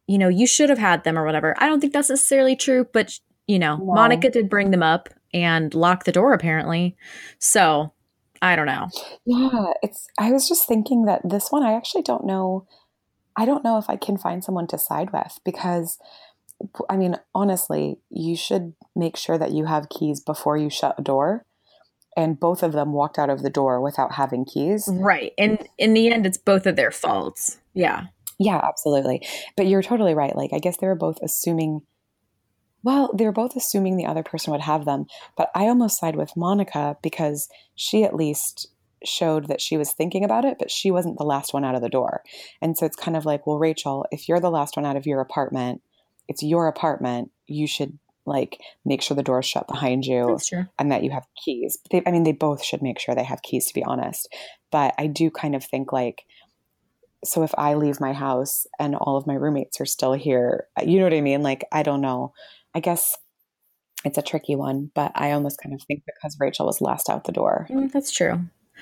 you 0.06 0.18
know, 0.18 0.28
you 0.28 0.46
should 0.46 0.68
have 0.68 0.78
had 0.78 1.04
them 1.04 1.18
or 1.18 1.24
whatever. 1.24 1.54
I 1.58 1.66
don't 1.66 1.80
think 1.80 1.92
that's 1.92 2.10
necessarily 2.10 2.54
true, 2.54 2.86
but 2.92 3.18
you 3.46 3.58
know, 3.58 3.76
No. 3.76 3.94
Monica 3.94 4.30
did 4.30 4.48
bring 4.48 4.70
them 4.70 4.82
up 4.82 5.08
and 5.34 5.74
lock 5.74 6.04
the 6.04 6.12
door 6.12 6.32
apparently. 6.32 6.96
So 7.38 7.92
I 8.42 8.56
don't 8.56 8.66
know. 8.66 8.88
Yeah, 9.24 9.72
it's. 9.82 10.08
I 10.18 10.32
was 10.32 10.48
just 10.48 10.66
thinking 10.66 11.04
that 11.06 11.20
this 11.24 11.50
one, 11.50 11.62
I 11.62 11.74
actually 11.74 12.02
don't 12.02 12.26
know. 12.26 12.66
I 13.36 13.46
don't 13.46 13.64
know 13.64 13.78
if 13.78 13.88
I 13.88 13.96
can 13.96 14.18
find 14.18 14.44
someone 14.44 14.66
to 14.66 14.78
side 14.78 15.12
with 15.12 15.38
because, 15.44 15.98
I 16.90 16.96
mean, 16.96 17.16
honestly, 17.34 17.98
you 18.10 18.36
should 18.36 18.74
make 18.94 19.16
sure 19.16 19.38
that 19.38 19.52
you 19.52 19.64
have 19.66 19.88
keys 19.88 20.20
before 20.20 20.56
you 20.56 20.68
shut 20.68 20.96
a 20.98 21.02
door. 21.02 21.46
And 22.16 22.38
both 22.38 22.62
of 22.62 22.72
them 22.72 22.92
walked 22.92 23.18
out 23.18 23.30
of 23.30 23.42
the 23.42 23.50
door 23.50 23.80
without 23.80 24.12
having 24.12 24.44
keys. 24.44 24.88
Right. 24.90 25.32
And 25.38 25.66
in 25.78 25.94
the 25.94 26.12
end, 26.12 26.26
it's 26.26 26.38
both 26.38 26.66
of 26.66 26.76
their 26.76 26.90
faults. 26.90 27.58
Yeah. 27.74 28.06
Yeah, 28.38 28.60
absolutely. 28.62 29.26
But 29.56 29.66
you're 29.66 29.82
totally 29.82 30.14
right. 30.14 30.36
Like, 30.36 30.52
I 30.52 30.58
guess 30.58 30.76
they 30.76 30.86
were 30.86 30.94
both 30.94 31.18
assuming, 31.22 31.82
well, 32.82 33.10
they 33.16 33.24
were 33.24 33.32
both 33.32 33.56
assuming 33.56 33.96
the 33.96 34.06
other 34.06 34.22
person 34.22 34.50
would 34.52 34.60
have 34.60 34.84
them. 34.84 35.06
But 35.36 35.50
I 35.54 35.64
almost 35.64 35.98
side 35.98 36.16
with 36.16 36.36
Monica 36.36 36.96
because 37.02 37.48
she 37.74 38.04
at 38.04 38.16
least 38.16 38.68
showed 39.04 39.48
that 39.48 39.60
she 39.60 39.76
was 39.76 39.92
thinking 39.92 40.24
about 40.24 40.44
it, 40.44 40.56
but 40.58 40.70
she 40.70 40.90
wasn't 40.90 41.18
the 41.18 41.24
last 41.24 41.54
one 41.54 41.64
out 41.64 41.74
of 41.74 41.82
the 41.82 41.88
door. 41.88 42.22
And 42.60 42.76
so 42.76 42.86
it's 42.86 42.96
kind 42.96 43.16
of 43.16 43.24
like, 43.24 43.46
well, 43.46 43.58
Rachel, 43.58 44.06
if 44.10 44.28
you're 44.28 44.40
the 44.40 44.50
last 44.50 44.76
one 44.76 44.86
out 44.86 44.96
of 44.96 45.06
your 45.06 45.20
apartment, 45.20 45.82
it's 46.28 46.42
your 46.42 46.68
apartment. 46.68 47.30
You 47.46 47.66
should 47.66 47.98
like 48.26 48.58
make 48.84 49.02
sure 49.02 49.14
the 49.16 49.22
door's 49.22 49.46
shut 49.46 49.66
behind 49.68 50.04
you 50.06 50.38
and 50.78 50.92
that 50.92 51.02
you 51.02 51.10
have 51.10 51.26
keys. 51.44 51.78
They, 51.90 52.02
I 52.06 52.10
mean, 52.10 52.22
they 52.24 52.32
both 52.32 52.62
should 52.64 52.82
make 52.82 52.98
sure 52.98 53.14
they 53.14 53.24
have 53.24 53.42
keys, 53.42 53.66
to 53.66 53.74
be 53.74 53.82
honest. 53.84 54.28
But 54.70 54.94
I 54.98 55.06
do 55.08 55.30
kind 55.30 55.54
of 55.54 55.64
think 55.64 55.92
like, 55.92 56.22
so 57.24 57.42
if 57.42 57.52
I 57.56 57.74
leave 57.74 58.00
my 58.00 58.12
house 58.12 58.66
and 58.80 58.94
all 58.96 59.16
of 59.16 59.26
my 59.26 59.34
roommates 59.34 59.80
are 59.80 59.86
still 59.86 60.12
here, 60.12 60.66
you 60.84 60.98
know 60.98 61.04
what 61.04 61.14
I 61.14 61.20
mean? 61.20 61.42
Like, 61.42 61.64
I 61.72 61.82
don't 61.82 62.00
know. 62.00 62.32
I 62.74 62.80
guess 62.80 63.16
it's 64.04 64.18
a 64.18 64.22
tricky 64.22 64.56
one, 64.56 64.90
but 64.94 65.12
I 65.14 65.30
almost 65.32 65.60
kind 65.62 65.74
of 65.74 65.82
think 65.82 66.02
because 66.04 66.36
Rachel 66.40 66.66
was 66.66 66.80
last 66.80 67.08
out 67.08 67.24
the 67.24 67.32
door. 67.32 67.66
Mm, 67.70 67.92
that's 67.92 68.10
true. 68.10 68.40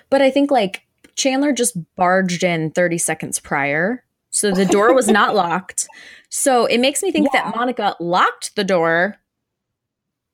But 0.09 0.23
I 0.23 0.31
think 0.31 0.51
like 0.51 0.83
Chandler 1.17 1.53
just 1.53 1.77
barged 1.97 2.43
in 2.43 2.71
30 2.71 2.97
seconds 2.99 3.39
prior. 3.39 4.05
So 4.31 4.53
the 4.53 4.65
door 4.65 4.95
was 4.95 5.09
not 5.09 5.35
locked. 5.35 5.87
So 6.31 6.65
it 6.65 6.79
makes 6.79 7.03
me 7.03 7.11
think 7.13 7.29
Yeah. 7.35 7.43
that 7.51 7.57
Monica 7.57 7.97
locked 8.01 8.55
the 8.57 8.65
door 8.65 9.17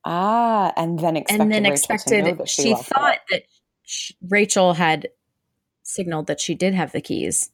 Ah, 0.09 0.71
and 0.77 0.99
then 0.99 1.17
expected 1.17 1.41
and 1.41 1.51
then 1.51 1.65
expected 1.65 2.37
that 2.37 2.47
she, 2.47 2.61
she, 2.61 2.69
locked 2.71 2.81
it. 2.81 2.93
thought 2.93 3.17
that 3.29 3.43
sh- 3.83 4.13
Rachel 4.29 4.73
had 4.73 5.09
signaled 5.83 6.27
that 6.27 6.39
she 6.39 6.55
did 6.55 6.73
have 6.73 6.93
the 6.93 7.01
keys. 7.01 7.51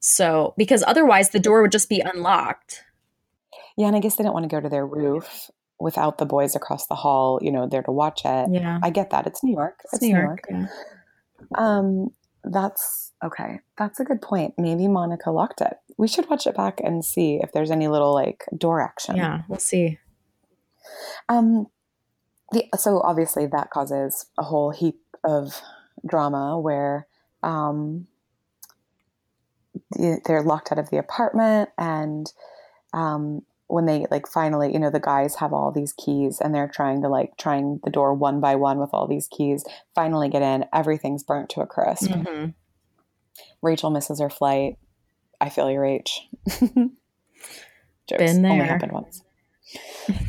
So, 0.00 0.52
because 0.56 0.82
otherwise 0.84 1.30
the 1.30 1.38
door 1.38 1.62
would 1.62 1.70
just 1.70 1.88
be 1.88 2.00
unlocked. 2.00 2.82
Yeah, 3.76 3.86
and 3.86 3.94
I 3.94 4.00
guess 4.00 4.16
they 4.16 4.24
don't 4.24 4.34
want 4.34 4.44
to 4.44 4.54
go 4.54 4.60
to 4.60 4.68
their 4.68 4.86
roof 4.86 5.48
without 5.78 6.18
the 6.18 6.26
boys 6.26 6.56
across 6.56 6.88
the 6.88 6.96
hall, 6.96 7.38
you 7.40 7.52
know, 7.52 7.68
there 7.68 7.82
to 7.82 7.92
watch 7.92 8.22
it. 8.24 8.48
Yeah. 8.50 8.80
I 8.82 8.90
get 8.90 9.10
that. 9.10 9.26
It's 9.26 9.44
New 9.44 9.52
York. 9.52 9.80
It's 9.84 10.02
New 10.02 10.16
York. 10.16 10.40
Yeah. 10.50 10.66
Um, 11.56 12.08
that's 12.42 13.12
okay. 13.24 13.60
That's 13.78 14.00
a 14.00 14.04
good 14.04 14.22
point. 14.22 14.54
Maybe 14.58 14.88
Monica 14.88 15.30
locked 15.30 15.60
it. 15.60 15.74
We 15.98 16.08
should 16.08 16.28
watch 16.28 16.46
it 16.46 16.56
back 16.56 16.80
and 16.82 17.04
see 17.04 17.38
if 17.42 17.52
there's 17.52 17.70
any 17.70 17.86
little 17.86 18.12
like 18.12 18.44
door 18.56 18.80
action. 18.80 19.16
Yeah, 19.16 19.42
we'll 19.48 19.58
see. 19.58 19.98
Um, 21.28 21.66
the, 22.72 22.78
so 22.78 23.00
obviously 23.00 23.46
that 23.46 23.70
causes 23.70 24.26
a 24.38 24.42
whole 24.42 24.70
heap 24.70 25.00
of 25.24 25.60
drama 26.06 26.58
where 26.58 27.06
um, 27.42 28.06
they're 30.24 30.42
locked 30.42 30.72
out 30.72 30.78
of 30.78 30.90
the 30.90 30.96
apartment 30.98 31.70
and 31.78 32.32
um, 32.92 33.42
when 33.68 33.86
they 33.86 34.06
like 34.10 34.26
finally 34.28 34.72
you 34.72 34.78
know 34.78 34.90
the 34.90 35.00
guys 35.00 35.36
have 35.36 35.52
all 35.52 35.72
these 35.72 35.92
keys 35.92 36.40
and 36.40 36.54
they're 36.54 36.68
trying 36.72 37.02
to 37.02 37.08
like 37.08 37.36
trying 37.36 37.80
the 37.84 37.90
door 37.90 38.14
one 38.14 38.40
by 38.40 38.54
one 38.54 38.78
with 38.78 38.90
all 38.92 39.06
these 39.08 39.26
keys 39.28 39.64
finally 39.94 40.28
get 40.28 40.42
in 40.42 40.64
everything's 40.72 41.22
burnt 41.24 41.48
to 41.50 41.60
a 41.60 41.66
crisp 41.66 42.10
Mhm. 42.10 42.54
rachel 43.62 43.90
misses 43.90 44.20
her 44.20 44.30
flight 44.30 44.78
i 45.40 45.48
feel 45.48 45.70
your 45.70 45.84
age 45.84 46.28
Jokes. 48.08 48.18
Been 48.18 48.46
only 48.46 48.58
there. 48.58 48.66
happened 48.66 48.92
once 48.92 49.22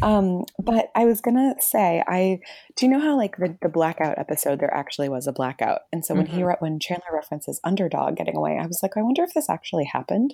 um 0.02 0.44
but 0.58 0.90
i 0.96 1.06
was 1.06 1.22
gonna 1.22 1.54
say 1.60 2.04
i 2.08 2.40
do 2.76 2.86
you 2.86 2.92
know 2.92 3.00
how 3.00 3.16
like 3.16 3.38
the, 3.38 3.56
the 3.62 3.70
blackout 3.70 4.18
episode 4.18 4.60
there 4.60 4.74
actually 4.74 5.10
was 5.10 5.28
a 5.28 5.32
blackout 5.32 5.82
and 5.92 6.04
so 6.06 6.16
when 6.16 6.26
he 6.26 6.42
Mhm. 6.42 6.48
re- 6.48 6.56
when 6.60 6.80
chandler 6.80 7.14
references 7.14 7.60
underdog 7.64 8.16
getting 8.16 8.36
away 8.36 8.58
i 8.58 8.66
was 8.66 8.80
like 8.82 8.98
i 8.98 9.02
wonder 9.02 9.24
if 9.24 9.34
this 9.34 9.50
actually 9.50 9.86
happened 9.86 10.34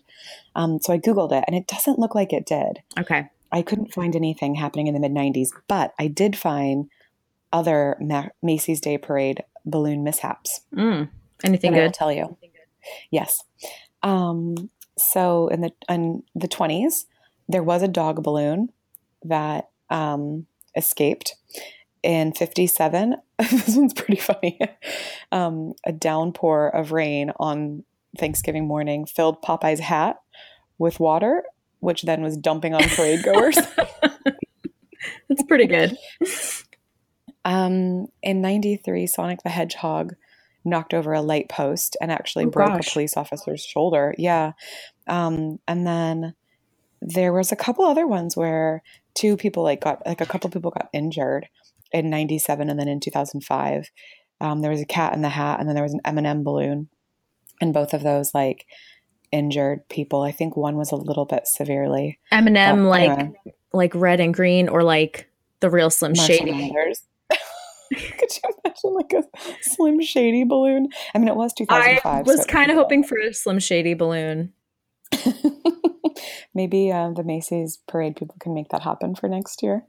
um 0.56 0.80
so 0.80 0.94
i 0.94 0.98
googled 0.98 1.32
it 1.32 1.44
and 1.48 1.56
it 1.56 1.68
doesn't 1.68 2.00
look 2.00 2.16
like 2.16 2.32
it 2.34 2.46
did 2.46 2.80
Okay. 3.00 3.28
I 3.52 3.62
couldn't 3.62 3.94
find 3.94 4.16
anything 4.16 4.56
happening 4.56 4.88
in 4.88 4.96
the 4.96 5.00
mid 5.00 5.12
90s, 5.12 5.50
but 5.68 5.94
I 6.00 6.08
did 6.08 6.36
find 6.36 6.90
other 7.52 7.96
Ma- 8.02 8.30
Macy's 8.42 8.82
Day 8.82 8.98
Parade 8.98 9.44
balloon 9.64 10.04
mishaps. 10.04 10.62
Mm. 10.76 11.10
Anything 11.44 11.68
And 11.74 11.80
I 11.80 11.84
will 11.84 11.92
tell 11.92 12.12
you. 12.12 12.36
Yes. 13.12 13.44
Um, 14.02 14.72
so 14.98 15.50
in 15.50 15.62
the 15.62 15.72
in 15.88 16.24
the 16.34 16.48
20s, 16.48 17.06
there 17.48 17.62
was 17.62 17.84
a 17.84 17.88
dog 17.88 18.24
balloon 18.24 18.70
that 19.26 19.70
um, 19.90 20.46
escaped. 20.76 21.36
In 22.02 22.34
57, 22.34 23.16
this 23.40 23.76
one's 23.78 23.94
pretty 23.94 24.20
funny. 24.20 24.60
Um, 25.32 25.74
a 25.84 25.92
downpour 25.92 26.68
of 26.68 26.92
rain 26.92 27.32
on 27.40 27.84
Thanksgiving 28.20 28.68
morning 28.68 29.06
filled 29.08 29.42
Popeye's 29.42 29.80
hat 29.80 30.18
with 30.78 31.00
water, 31.00 31.44
which 31.80 32.04
then 32.04 32.22
was 32.22 32.38
dumping 32.38 32.76
on 32.76 32.84
parade 32.90 33.24
goers. 33.24 33.58
That's 35.30 35.44
pretty 35.48 35.66
good. 35.66 35.98
Um, 37.46 38.08
in 38.22 38.42
93, 38.42 39.08
Sonic 39.08 39.44
the 39.44 39.50
Hedgehog 39.50 40.16
knocked 40.64 40.94
over 40.94 41.14
a 41.14 41.22
light 41.22 41.50
post 41.50 41.98
and 42.00 42.12
actually 42.12 42.46
Oh, 42.46 42.50
broke 42.50 42.70
gosh. 42.70 42.88
a 42.88 42.92
police 42.92 43.18
officer's 43.18 43.64
shoulder. 43.66 44.14
Yeah. 44.18 44.52
Um, 45.08 45.60
and 45.68 45.86
then 45.86 46.36
there 47.02 47.34
was 47.34 47.52
a 47.52 47.56
couple 47.58 47.86
other 47.86 48.08
ones 48.08 48.38
where 48.38 48.84
two 49.16 49.38
people 49.38 49.64
like 49.64 49.82
got 49.82 50.06
like 50.06 50.22
a 50.22 50.26
couple 50.26 50.50
people 50.50 50.72
got 50.72 50.90
injured 50.94 51.48
in 51.92 52.10
97 52.10 52.70
and 52.70 52.80
then 52.80 52.88
in 52.88 53.00
2005 53.00 53.90
um, 54.42 54.62
there 54.62 54.72
was 54.72 54.82
a 54.82 54.86
cat 54.86 55.14
in 55.14 55.22
the 55.22 55.30
hat 55.30 55.60
and 55.60 55.68
then 55.68 55.76
there 55.76 55.84
was 55.84 55.94
an 55.94 56.02
m&m 56.06 56.44
balloon 56.44 56.90
and 57.62 57.74
both 57.74 57.94
of 57.94 58.04
those 58.04 58.34
like 58.34 58.66
injured 59.32 59.88
people 59.90 60.22
i 60.22 60.32
think 60.32 60.58
one 60.58 60.76
was 60.76 60.92
a 60.92 60.96
little 60.96 61.26
bit 61.26 61.48
severely 61.48 62.20
Eminem, 62.32 62.84
but 62.84 62.90
like 62.90 63.10
anyway. 63.10 63.34
like 63.74 63.96
red 63.96 64.20
and 64.20 64.34
green, 64.34 64.70
or 64.70 64.84
like 64.84 65.30
the 65.64 65.70
real 65.70 65.90
Slim 65.90 66.14
Marshall 66.16 66.36
Shady. 66.36 66.52
Could 67.94 68.30
you 68.36 68.50
imagine 68.66 68.94
like 68.94 69.14
a 69.14 69.24
Slim 69.62 70.02
Shady 70.02 70.44
balloon? 70.44 70.90
I 71.16 71.20
mean, 71.20 71.30
it 71.30 71.36
was 71.36 71.54
2005. 71.54 72.06
I 72.06 72.22
was 72.22 72.42
so 72.42 72.46
kind 72.46 72.70
of 72.70 72.78
hoping 72.78 73.04
for 73.04 73.18
a 73.18 73.34
Slim 73.34 73.60
Shady 73.60 73.94
balloon. 73.94 74.52
Maybe 76.54 76.92
uh, 76.92 77.12
the 77.12 77.24
Macy's 77.24 77.78
parade 77.88 78.16
people 78.16 78.36
can 78.40 78.54
make 78.54 78.70
that 78.70 78.82
happen 78.82 79.16
for 79.16 79.28
next 79.28 79.64
year. 79.64 79.86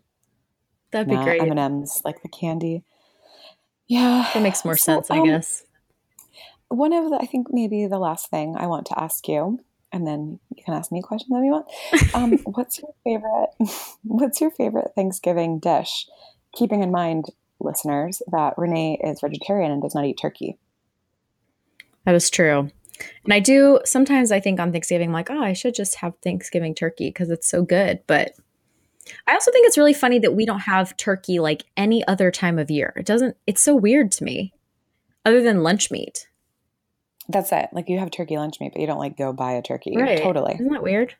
That'd 0.90 1.08
be 1.08 1.16
great. 1.16 1.42
M&Ms, 1.42 2.02
like 2.04 2.22
the 2.22 2.28
candy. 2.28 2.84
Yeah. 3.88 4.30
That 4.32 4.42
makes 4.42 4.64
more 4.64 4.76
So, 4.76 4.94
sense, 4.94 5.10
I 5.10 5.18
um, 5.18 5.24
guess. 5.26 5.64
One 6.68 6.92
of 6.92 7.10
the, 7.10 7.16
I 7.20 7.26
think 7.26 7.48
maybe 7.50 7.86
the 7.86 7.98
last 7.98 8.30
thing 8.30 8.56
I 8.56 8.66
want 8.66 8.86
to 8.86 9.00
ask 9.00 9.26
you, 9.28 9.60
and 9.92 10.06
then 10.06 10.38
you 10.54 10.62
can 10.64 10.74
ask 10.74 10.90
me 10.90 11.00
a 11.00 11.02
question 11.02 11.36
if 11.36 11.44
you 11.44 11.52
want. 11.52 11.66
Um, 12.14 12.38
what's 12.44 12.78
your 12.78 12.92
favorite? 13.02 13.50
What's 14.04 14.40
your 14.40 14.50
favorite 14.50 14.92
Thanksgiving 14.94 15.58
dish? 15.58 16.06
Keeping 16.56 16.82
in 16.82 16.92
mind, 16.92 17.26
listeners, 17.58 18.22
that 18.30 18.54
Renee 18.56 19.00
is 19.02 19.20
vegetarian 19.20 19.72
and 19.72 19.82
does 19.82 19.94
not 19.94 20.04
eat 20.04 20.18
turkey. 20.20 20.58
That 22.04 22.14
is 22.14 22.30
true. 22.30 22.70
And 23.24 23.32
I 23.32 23.40
do 23.40 23.80
sometimes 23.84 24.30
I 24.30 24.40
think 24.40 24.60
on 24.60 24.72
Thanksgiving, 24.72 25.08
I'm 25.08 25.14
like, 25.14 25.30
oh, 25.30 25.42
I 25.42 25.52
should 25.52 25.74
just 25.74 25.96
have 25.96 26.14
Thanksgiving 26.22 26.74
turkey 26.74 27.08
because 27.08 27.30
it's 27.30 27.48
so 27.48 27.62
good. 27.62 28.00
But 28.06 28.36
I 29.26 29.34
also 29.34 29.50
think 29.50 29.66
it's 29.66 29.78
really 29.78 29.94
funny 29.94 30.18
that 30.20 30.34
we 30.34 30.46
don't 30.46 30.60
have 30.60 30.96
turkey 30.96 31.38
like 31.38 31.64
any 31.76 32.06
other 32.06 32.30
time 32.30 32.58
of 32.58 32.70
year. 32.70 32.92
It 32.96 33.06
doesn't, 33.06 33.36
it's 33.46 33.60
so 33.60 33.74
weird 33.74 34.12
to 34.12 34.24
me, 34.24 34.52
other 35.24 35.42
than 35.42 35.62
lunch 35.62 35.90
meat. 35.90 36.28
That's 37.28 37.52
it. 37.52 37.68
Like 37.72 37.88
you 37.88 37.98
have 37.98 38.10
turkey 38.10 38.36
lunch 38.36 38.60
meat, 38.60 38.72
but 38.72 38.80
you 38.80 38.86
don't 38.86 38.98
like 38.98 39.16
go 39.16 39.32
buy 39.32 39.52
a 39.52 39.62
turkey. 39.62 39.96
Right. 39.96 40.22
Totally. 40.22 40.54
Isn't 40.54 40.70
that 40.70 40.82
weird? 40.82 41.14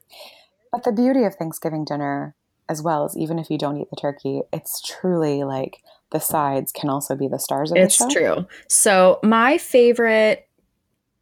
But 0.70 0.84
the 0.84 0.92
beauty 0.92 1.24
of 1.24 1.34
Thanksgiving 1.34 1.84
dinner, 1.84 2.34
as 2.68 2.82
well, 2.82 3.06
is 3.06 3.16
even 3.16 3.38
if 3.38 3.50
you 3.50 3.58
don't 3.58 3.80
eat 3.80 3.88
the 3.90 3.96
turkey, 3.96 4.42
it's 4.52 4.80
truly 4.80 5.44
like 5.44 5.82
the 6.10 6.20
sides 6.20 6.72
can 6.72 6.88
also 6.88 7.16
be 7.16 7.28
the 7.28 7.38
stars 7.38 7.70
of 7.70 7.76
It's 7.76 7.98
the 7.98 8.04
show. 8.04 8.06
It's 8.06 8.14
true. 8.14 8.46
So 8.68 9.20
my 9.22 9.58
favorite, 9.58 10.43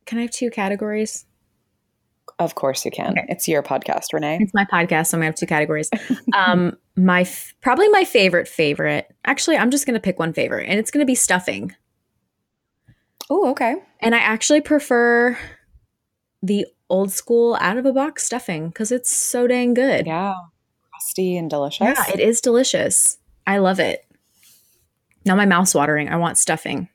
can 0.06 0.18
I 0.18 0.22
have 0.22 0.30
two 0.30 0.50
categories? 0.50 1.24
Of 2.38 2.54
course 2.54 2.84
you 2.84 2.90
can. 2.90 3.10
Okay. 3.12 3.26
It's 3.28 3.46
your 3.46 3.62
podcast, 3.62 4.06
Renee. 4.12 4.38
It's 4.40 4.54
my 4.54 4.64
podcast, 4.64 5.08
so 5.08 5.16
I'm 5.16 5.20
gonna 5.20 5.26
have 5.26 5.34
two 5.34 5.46
categories. 5.46 5.90
um, 6.34 6.76
my 6.96 7.22
f- 7.22 7.54
probably 7.60 7.88
my 7.88 8.04
favorite 8.04 8.48
favorite. 8.48 9.06
Actually, 9.24 9.56
I'm 9.58 9.70
just 9.70 9.86
gonna 9.86 10.00
pick 10.00 10.18
one 10.18 10.32
favorite, 10.32 10.68
and 10.68 10.78
it's 10.78 10.90
gonna 10.90 11.04
be 11.04 11.14
stuffing. 11.14 11.74
Oh, 13.30 13.50
okay. 13.50 13.76
And 14.00 14.14
I 14.14 14.18
actually 14.18 14.60
prefer 14.60 15.38
the 16.42 16.66
old 16.90 17.12
school 17.12 17.56
out 17.60 17.76
of 17.76 17.86
a 17.86 17.92
box 17.92 18.24
stuffing 18.24 18.68
because 18.68 18.92
it's 18.92 19.12
so 19.12 19.46
dang 19.46 19.74
good. 19.74 20.06
Yeah. 20.06 20.34
Crusty 20.90 21.36
and 21.36 21.48
delicious. 21.48 21.80
Yeah, 21.98 22.12
it 22.12 22.20
is 22.20 22.40
delicious. 22.40 23.18
I 23.46 23.58
love 23.58 23.80
it. 23.80 24.04
Now 25.24 25.36
my 25.36 25.46
mouth's 25.46 25.74
watering. 25.74 26.08
I 26.08 26.16
want 26.16 26.36
stuffing. 26.38 26.88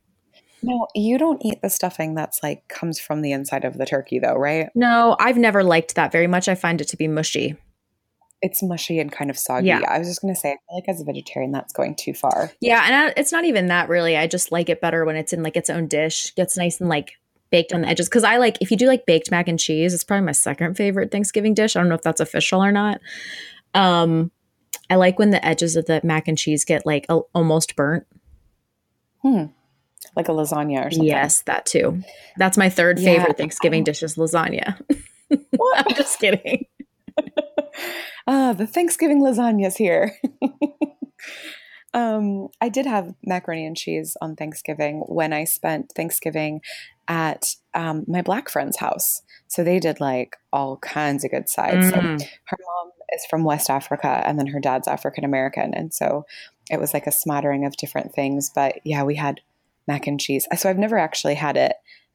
No, 0.63 0.87
you 0.95 1.17
don't 1.17 1.43
eat 1.45 1.61
the 1.61 1.69
stuffing 1.69 2.15
that's 2.15 2.41
like 2.41 2.67
comes 2.67 2.99
from 2.99 3.21
the 3.21 3.31
inside 3.31 3.63
of 3.63 3.77
the 3.77 3.85
turkey, 3.85 4.19
though, 4.19 4.35
right? 4.35 4.69
No, 4.73 5.15
I've 5.19 5.37
never 5.37 5.63
liked 5.63 5.95
that 5.95 6.11
very 6.11 6.27
much. 6.27 6.47
I 6.47 6.55
find 6.55 6.81
it 6.81 6.87
to 6.89 6.97
be 6.97 7.07
mushy. 7.07 7.55
It's 8.41 8.61
mushy 8.61 8.99
and 8.99 9.11
kind 9.11 9.29
of 9.29 9.37
soggy. 9.37 9.67
Yeah. 9.67 9.81
I 9.87 9.97
was 9.97 10.07
just 10.07 10.21
going 10.21 10.33
to 10.33 10.39
say, 10.39 10.49
I 10.49 10.51
feel 10.51 10.75
like 10.75 10.89
as 10.89 11.01
a 11.01 11.05
vegetarian, 11.05 11.51
that's 11.51 11.73
going 11.73 11.95
too 11.95 12.13
far. 12.13 12.51
Yeah, 12.61 12.83
and 12.85 12.95
I, 12.95 13.13
it's 13.17 13.31
not 13.31 13.45
even 13.45 13.67
that 13.67 13.89
really. 13.89 14.15
I 14.15 14.27
just 14.27 14.51
like 14.51 14.69
it 14.69 14.81
better 14.81 15.05
when 15.05 15.15
it's 15.15 15.33
in 15.33 15.41
like 15.43 15.55
its 15.57 15.69
own 15.69 15.87
dish. 15.87 16.33
Gets 16.35 16.57
nice 16.57 16.79
and 16.79 16.89
like 16.89 17.13
baked 17.49 17.73
on 17.73 17.81
the 17.81 17.87
edges. 17.87 18.09
Because 18.09 18.23
I 18.23 18.37
like 18.37 18.57
if 18.61 18.69
you 18.71 18.77
do 18.77 18.87
like 18.87 19.05
baked 19.05 19.31
mac 19.31 19.47
and 19.47 19.59
cheese, 19.59 19.93
it's 19.93 20.03
probably 20.03 20.25
my 20.25 20.31
second 20.33 20.75
favorite 20.75 21.11
Thanksgiving 21.11 21.53
dish. 21.53 21.75
I 21.75 21.79
don't 21.79 21.89
know 21.89 21.95
if 21.95 22.03
that's 22.03 22.19
official 22.19 22.63
or 22.63 22.71
not. 22.71 22.99
Um, 23.73 24.31
I 24.89 24.95
like 24.95 25.19
when 25.19 25.31
the 25.31 25.45
edges 25.45 25.75
of 25.75 25.85
the 25.85 26.01
mac 26.03 26.27
and 26.27 26.37
cheese 26.37 26.63
get 26.63 26.85
like 26.85 27.05
a, 27.09 27.19
almost 27.33 27.75
burnt. 27.75 28.05
Hmm. 29.21 29.45
Like 30.15 30.29
a 30.29 30.31
lasagna 30.31 30.85
or 30.85 30.91
something. 30.91 31.03
Yes, 31.07 31.41
that 31.43 31.65
too. 31.65 32.01
That's 32.37 32.57
my 32.57 32.69
third 32.69 32.99
Yeah. 32.99 33.17
favorite 33.17 33.37
Thanksgiving 33.37 33.83
dish 33.83 34.03
is 34.03 34.15
lasagna. 34.15 34.79
What? 35.57 35.85
I'm 35.89 35.95
just 35.95 36.19
kidding. 36.19 36.65
Ah, 38.29 38.53
the 38.53 38.67
Thanksgiving 38.67 39.21
lasagna's 39.21 39.77
here. 39.77 40.11
um, 41.93 42.47
I 42.59 42.69
did 42.69 42.85
have 42.85 43.13
macaroni 43.23 43.65
and 43.65 43.75
cheese 43.77 44.17
on 44.21 44.35
Thanksgiving 44.35 45.03
when 45.07 45.31
I 45.33 45.45
spent 45.45 45.91
Thanksgiving 45.95 46.61
at 47.07 47.55
um, 47.73 48.03
my 48.07 48.21
black 48.21 48.49
friend's 48.49 48.77
house. 48.77 49.21
So 49.47 49.63
they 49.63 49.79
did 49.79 49.99
like 50.01 50.35
all 50.51 50.77
kinds 50.77 51.23
of 51.23 51.31
good 51.31 51.47
sides. 51.49 51.89
So 51.89 51.95
Mm. 51.95 52.21
her 52.47 52.57
mom 52.59 52.91
is 53.13 53.25
from 53.29 53.43
West 53.45 53.69
Africa 53.69 54.21
and 54.25 54.37
then 54.37 54.47
her 54.47 54.59
dad's 54.59 54.87
African 54.87 55.23
American. 55.23 55.73
And 55.73 55.93
so 55.93 56.25
it 56.69 56.79
was 56.81 56.93
like 56.93 57.07
a 57.07 57.11
smattering 57.11 57.65
of 57.65 57.77
different 57.77 58.13
things. 58.13 58.51
But 58.53 58.79
yeah, 58.83 59.03
we 59.03 59.15
had 59.15 59.39
mac 59.87 60.07
and 60.07 60.19
cheese. 60.19 60.47
So 60.57 60.69
I've 60.69 60.77
never 60.77 60.97
actually 60.97 61.35
had 61.35 61.57
it 61.57 61.73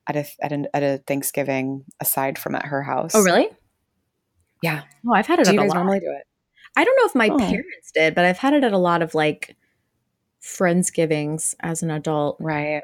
at 0.08 0.16
a, 0.16 0.24
at, 0.42 0.52
an, 0.52 0.66
at 0.74 0.82
a 0.82 0.98
Thanksgiving 1.06 1.84
aside 2.00 2.38
from 2.38 2.54
at 2.54 2.66
her 2.66 2.82
house. 2.82 3.12
Oh, 3.14 3.22
really? 3.22 3.48
Yeah. 4.62 4.82
Oh, 5.06 5.12
I've 5.14 5.26
had 5.26 5.38
it 5.40 5.44
Do 5.44 5.50
at 5.50 5.54
you 5.54 5.60
a 5.60 5.62
guys 5.64 5.68
lot. 5.70 5.76
normally 5.76 6.00
do 6.00 6.10
it? 6.10 6.24
I 6.76 6.84
don't 6.84 6.96
know 6.96 7.06
if 7.06 7.14
my 7.14 7.28
Oh. 7.28 7.38
parents 7.38 7.90
did, 7.94 8.14
but 8.14 8.24
I've 8.24 8.38
had 8.38 8.54
it 8.54 8.64
at 8.64 8.72
a 8.72 8.78
lot 8.78 9.02
of 9.02 9.14
like 9.14 9.56
friendsgivings 10.42 11.54
as 11.60 11.82
an 11.82 11.90
adult. 11.90 12.36
Right. 12.40 12.82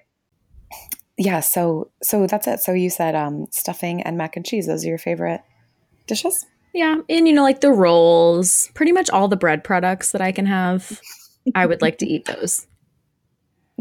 yeah, 1.17 1.41
so 1.41 1.91
so 2.03 2.27
that's 2.27 2.47
it. 2.47 2.61
So 2.61 2.73
you 2.73 2.91
said 2.91 3.15
um, 3.15 3.47
stuffing 3.51 4.03
and 4.03 4.17
mac 4.17 4.37
and 4.37 4.45
cheese. 4.45 4.67
Those 4.67 4.85
are 4.85 4.89
your 4.89 4.99
favorite 4.99 5.41
dishes? 6.07 6.47
Yeah, 6.75 6.97
and 7.09 7.27
you 7.27 7.33
know, 7.35 7.43
like 7.43 7.61
the 7.61 7.73
rolls, 7.73 8.71
pretty 8.75 8.93
much 8.93 9.09
all 9.11 9.27
the 9.29 9.37
bread 9.37 9.65
products 9.65 10.13
that 10.13 10.21
I 10.21 10.33
can 10.33 10.47
have. 10.47 11.01
I 11.55 11.65
would 11.67 11.81
like 11.83 11.99
to 11.99 12.07
eat 12.07 12.27
those. 12.27 12.67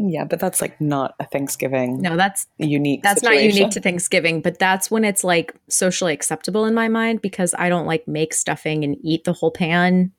Yeah, 0.00 0.24
but 0.24 0.38
that's 0.38 0.60
like 0.60 0.80
not 0.80 1.16
a 1.18 1.26
Thanksgiving. 1.26 2.00
No, 2.00 2.16
that's 2.16 2.46
unique. 2.56 3.02
That's 3.02 3.20
situation. 3.20 3.48
not 3.48 3.54
unique 3.54 3.70
to 3.72 3.80
Thanksgiving, 3.80 4.40
but 4.40 4.58
that's 4.60 4.92
when 4.92 5.04
it's 5.04 5.24
like 5.24 5.52
socially 5.68 6.12
acceptable 6.12 6.64
in 6.66 6.72
my 6.72 6.86
mind 6.86 7.20
because 7.20 7.52
I 7.58 7.68
don't 7.68 7.84
like 7.84 8.06
make 8.06 8.32
stuffing 8.32 8.84
and 8.84 8.96
eat 9.02 9.24
the 9.24 9.32
whole 9.32 9.50
pan 9.50 10.12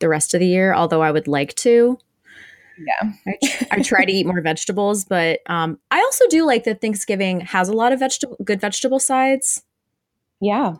the 0.00 0.10
rest 0.10 0.34
of 0.34 0.40
the 0.40 0.46
year. 0.46 0.74
Although 0.74 1.00
I 1.00 1.10
would 1.10 1.26
like 1.26 1.54
to. 1.56 1.98
Yeah, 2.78 3.12
I, 3.26 3.66
I 3.70 3.82
try 3.82 4.04
to 4.04 4.12
eat 4.12 4.26
more 4.26 4.42
vegetables, 4.42 5.06
but 5.06 5.40
um, 5.46 5.78
I 5.90 6.00
also 6.00 6.26
do 6.28 6.44
like 6.44 6.64
that 6.64 6.82
Thanksgiving 6.82 7.40
has 7.40 7.70
a 7.70 7.72
lot 7.72 7.92
of 7.92 8.00
vegetable, 8.00 8.36
good 8.44 8.60
vegetable 8.60 8.98
sides. 8.98 9.62
Yeah, 10.40 10.74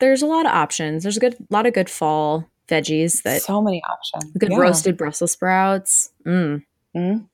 there's 0.00 0.22
a 0.22 0.26
lot 0.26 0.44
of 0.44 0.52
options. 0.52 1.04
There's 1.04 1.18
a 1.18 1.20
good 1.20 1.36
lot 1.50 1.66
of 1.66 1.74
good 1.74 1.88
fall 1.90 2.48
veggies 2.66 3.22
that 3.22 3.42
so 3.42 3.62
many 3.62 3.80
options. 3.84 4.32
Good 4.36 4.50
yeah. 4.50 4.58
roasted 4.58 4.96
Brussels 4.96 5.32
sprouts. 5.32 6.10
Mm. 6.26 6.64
Mm. 6.96 7.28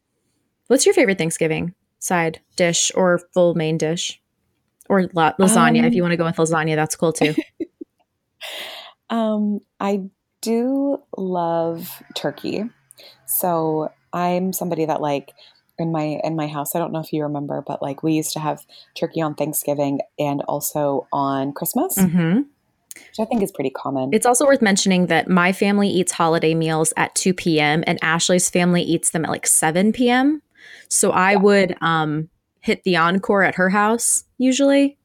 What's 0.68 0.86
your 0.86 0.94
favorite 0.94 1.18
Thanksgiving 1.18 1.74
side 1.98 2.40
dish 2.56 2.90
or 2.94 3.20
full 3.32 3.54
main 3.54 3.78
dish? 3.78 4.20
Or 4.88 5.08
la- 5.12 5.34
lasagna. 5.34 5.80
Um, 5.80 5.84
if 5.84 5.94
you 5.94 6.02
want 6.02 6.12
to 6.12 6.16
go 6.16 6.24
with 6.24 6.36
lasagna, 6.36 6.74
that's 6.74 6.96
cool 6.96 7.12
too. 7.12 7.34
um, 9.10 9.60
I 9.80 10.02
do 10.40 10.98
love 11.16 12.02
turkey. 12.14 12.64
So 13.26 13.90
I'm 14.12 14.52
somebody 14.52 14.84
that 14.84 15.00
like 15.00 15.32
in 15.78 15.92
my 15.92 16.20
in 16.22 16.36
my 16.36 16.46
house, 16.46 16.74
I 16.74 16.78
don't 16.78 16.92
know 16.92 17.00
if 17.00 17.12
you 17.12 17.22
remember, 17.22 17.62
but 17.66 17.80
like 17.80 18.02
we 18.02 18.12
used 18.12 18.32
to 18.34 18.40
have 18.40 18.66
turkey 18.94 19.20
on 19.20 19.34
Thanksgiving 19.34 20.00
and 20.18 20.42
also 20.42 21.06
on 21.12 21.52
Christmas. 21.52 21.96
Mm-hmm. 21.96 22.42
Which 22.94 23.20
I 23.20 23.24
think 23.24 23.42
is 23.42 23.50
pretty 23.50 23.70
common. 23.70 24.10
It's 24.12 24.26
also 24.26 24.44
worth 24.44 24.60
mentioning 24.60 25.06
that 25.06 25.26
my 25.26 25.52
family 25.52 25.88
eats 25.88 26.12
holiday 26.12 26.52
meals 26.52 26.92
at 26.98 27.14
2 27.14 27.32
p.m. 27.32 27.82
and 27.86 27.98
Ashley's 28.02 28.50
family 28.50 28.82
eats 28.82 29.10
them 29.10 29.24
at 29.24 29.30
like 29.30 29.46
7 29.46 29.92
p.m. 29.92 30.42
So 30.88 31.10
I 31.10 31.32
yeah. 31.32 31.38
would 31.38 31.76
um, 31.80 32.28
hit 32.60 32.84
the 32.84 32.96
encore 32.96 33.42
at 33.42 33.56
her 33.56 33.70
house 33.70 34.24
usually. 34.38 34.98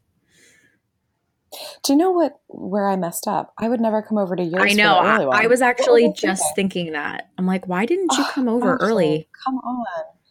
Do 1.84 1.94
you 1.94 1.98
know 1.98 2.12
what 2.12 2.40
where 2.48 2.88
I 2.88 2.96
messed 2.96 3.28
up? 3.28 3.54
I 3.58 3.70
would 3.70 3.80
never 3.80 4.02
come 4.02 4.18
over 4.18 4.36
to 4.36 4.44
yours. 4.44 4.72
I 4.72 4.74
know. 4.74 4.98
I, 4.98 5.44
I, 5.44 5.48
was 5.48 5.62
actually 5.62 6.12
just 6.14 6.44
thinking? 6.56 6.86
thinking? 6.86 6.94
that. 6.94 7.30
I'm 7.38 7.46
like, 7.46 7.68
why 7.68 7.86
didn't 7.86 8.12
you 8.18 8.26
come 8.32 8.48
over 8.50 8.76
early? 8.78 9.28
Come 9.46 9.58
on. 9.60 9.86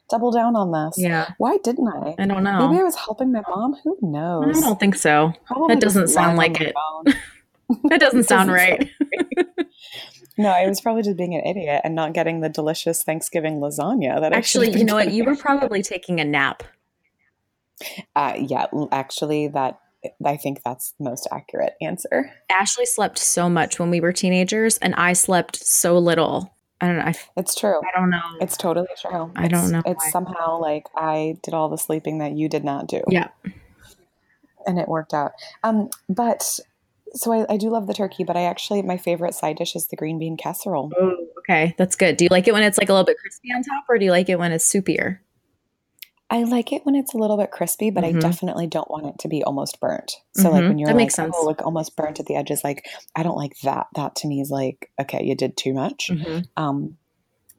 Double 0.09 0.31
down 0.31 0.55
on 0.55 0.71
this. 0.71 0.99
Yeah. 0.99 1.33
Why 1.39 1.57
didn't 1.65 1.89
I? 1.89 2.15
I 2.19 2.27
don't 2.27 2.45
know. 2.45 2.69
Maybe 2.69 2.81
I 2.81 2.85
was 2.85 2.95
helping 2.95 3.33
my 3.33 3.43
mom. 3.49 3.75
Who 3.83 3.99
knows? 4.03 4.57
I 4.57 4.61
don't 4.61 4.79
think 4.79 4.95
so. 4.95 5.33
Probably 5.47 5.75
that 5.75 5.81
doesn't 5.81 6.09
sound 6.09 6.37
like 6.37 6.61
it. 6.61 6.75
that 7.89 7.99
doesn't 7.99 8.25
sound 8.25 8.53
right. 8.53 8.89
No, 10.39 10.51
I 10.51 10.67
was 10.69 10.81
probably 10.81 11.03
just 11.03 11.17
being 11.17 11.35
an 11.35 11.45
idiot 11.47 11.81
and 11.85 11.95
not 11.95 12.13
getting 12.13 12.41
the 12.41 12.49
delicious 12.49 13.03
Thanksgiving 13.03 13.55
lasagna 13.55 14.21
that 14.21 14.33
actually, 14.33 14.71
you 14.77 14.85
know 14.85 14.95
what? 14.95 15.13
You 15.13 15.25
were 15.25 15.37
probably 15.37 15.83
taking 15.83 16.21
a 16.21 16.25
nap. 16.25 16.63
Uh, 18.15 18.35
yeah, 18.39 18.67
actually, 18.93 19.49
that 19.49 19.81
I 20.25 20.37
think 20.37 20.63
that's 20.65 20.93
the 20.99 21.05
most 21.05 21.27
accurate 21.33 21.75
answer. 21.81 22.31
Ashley 22.51 22.87
slept 22.87 23.19
so 23.19 23.49
much 23.49 23.79
when 23.79 23.91
we 23.91 24.01
were 24.01 24.13
teenagers, 24.13 24.79
and 24.79 24.95
I 24.95 25.15
slept 25.15 25.57
so 25.57 25.99
little. 25.99 26.53
I 26.81 26.87
don't 26.87 26.97
know. 26.99 27.05
I, 27.05 27.15
it's 27.37 27.55
true. 27.55 27.81
I 27.81 27.99
don't 27.99 28.11
know. 28.11 28.21
It's 28.41 28.57
totally 28.57 28.89
true. 29.01 29.33
I 29.35 29.49
don't 29.49 29.71
know. 29.71 29.83
It's 29.87 30.05
why. 30.05 30.11
somehow 30.11 30.61
like 30.61 30.87
I 30.95 31.39
did 31.43 31.55
all 31.55 31.71
the 31.71 31.79
sleeping 31.79 32.19
that 32.19 32.33
you 32.33 32.49
did 32.49 32.65
not 32.65 32.87
do. 32.87 33.01
Yeah. 33.09 33.29
And 34.67 34.79
it 34.79 34.87
worked 34.89 35.15
out. 35.15 35.33
Um, 35.65 35.89
but 36.09 36.61
so 37.17 37.33
I, 37.33 37.55
I, 37.55 37.57
do 37.57 37.71
love 37.71 37.87
the 37.87 37.95
turkey, 37.95 38.25
but 38.25 38.37
I 38.37 38.43
actually 38.43 38.83
my 38.83 38.97
favorite 38.97 39.35
side 39.35 39.57
dish 39.57 39.75
is 39.75 39.87
the 39.89 39.97
green 39.97 40.19
bean 40.19 40.37
casserole. 40.37 40.93
Oh, 41.01 41.17
okay, 41.41 41.75
that's 41.79 41.97
good. 41.97 42.17
Do 42.17 42.25
you 42.25 42.29
like 42.31 42.47
it 42.47 42.55
when 42.55 42.63
it's 42.63 42.79
like 42.79 42.89
a 42.89 42.93
little 42.93 43.07
bit 43.07 43.19
crispy 43.19 43.49
on 43.55 43.63
top, 43.63 43.85
or 43.89 43.99
do 43.99 44.05
you 44.05 44.11
like 44.11 44.29
it 44.29 44.39
when 44.39 44.53
it's 44.53 44.71
soupier? 44.71 45.19
I 46.29 46.43
like 46.43 46.73
it 46.73 46.85
when 46.85 46.97
it's 46.97 47.15
a 47.15 47.19
little 47.19 47.37
bit 47.37 47.53
crispy, 47.53 47.91
but 47.91 48.03
mm-hmm. 48.03 48.19
I 48.19 48.21
definitely 48.21 48.67
don't 48.67 48.91
want 48.91 49.07
it 49.07 49.19
to 49.21 49.29
be 49.29 49.45
almost 49.45 49.81
burnt. 49.81 50.17
So 50.35 50.45
mm-hmm. 50.45 50.53
like 50.53 50.63
when 50.63 50.79
you're 50.79 50.89
that 50.89 50.97
like, 50.97 51.19
oh, 51.19 51.45
like 51.45 51.63
almost 51.63 51.97
burnt 51.97 52.19
at 52.19 52.27
the 52.27 52.35
edges, 52.35 52.65
like 52.65 52.85
I 53.15 53.23
don't 53.23 53.37
like 53.37 53.55
that. 53.63 53.87
That 53.95 54.17
to 54.17 54.29
me 54.29 54.41
is 54.41 54.51
like, 54.51 54.91
okay, 55.01 55.25
you 55.25 55.37
did 55.37 55.57
too 55.57 55.73
much. 55.73 56.09
Mm-hmm. 56.11 56.41
Um, 56.57 56.97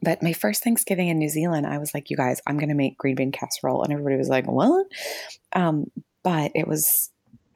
but 0.02 0.22
my 0.22 0.34
first 0.34 0.64
Thanksgiving 0.64 1.08
in 1.08 1.18
New 1.18 1.30
Zealand, 1.30 1.66
I 1.66 1.78
was 1.78 1.94
like, 1.94 2.10
you 2.10 2.18
guys, 2.18 2.42
I'm 2.46 2.58
going 2.58 2.70
to 2.70 2.76
make 2.76 2.98
green 2.98 3.16
bean 3.16 3.32
casserole, 3.32 3.84
and 3.84 3.92
everybody 3.92 4.18
was 4.18 4.30
like, 4.30 4.46
what? 4.46 4.86
Um, 5.54 5.90
but 6.24 6.52
it 6.54 6.68
was 6.68 7.10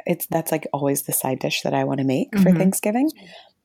it's 0.05 0.27
that's 0.27 0.51
like 0.51 0.67
always 0.73 1.03
the 1.03 1.13
side 1.13 1.39
dish 1.39 1.61
that 1.61 1.73
I 1.73 1.83
want 1.83 1.99
to 1.99 2.05
make 2.05 2.31
mm-hmm. 2.31 2.43
for 2.43 2.51
Thanksgiving 2.51 3.09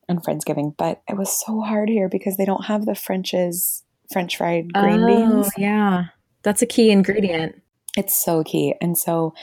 and 0.07 0.23
Friendsgiving. 0.23 0.75
But 0.77 1.01
it 1.07 1.17
was 1.17 1.31
so 1.45 1.61
hard 1.61 1.89
here 1.89 2.09
because 2.09 2.37
they 2.37 2.45
don't 2.45 2.65
have 2.65 2.85
the 2.85 2.95
French's 2.95 3.83
French 4.11 4.37
fried 4.37 4.73
green 4.73 5.03
oh, 5.03 5.07
beans. 5.07 5.51
Yeah. 5.57 6.05
That's 6.43 6.61
a 6.61 6.65
key 6.67 6.91
ingredient. 6.91 7.61
It's 7.97 8.15
so 8.15 8.43
key. 8.43 8.75
And 8.79 8.97
so 8.97 9.33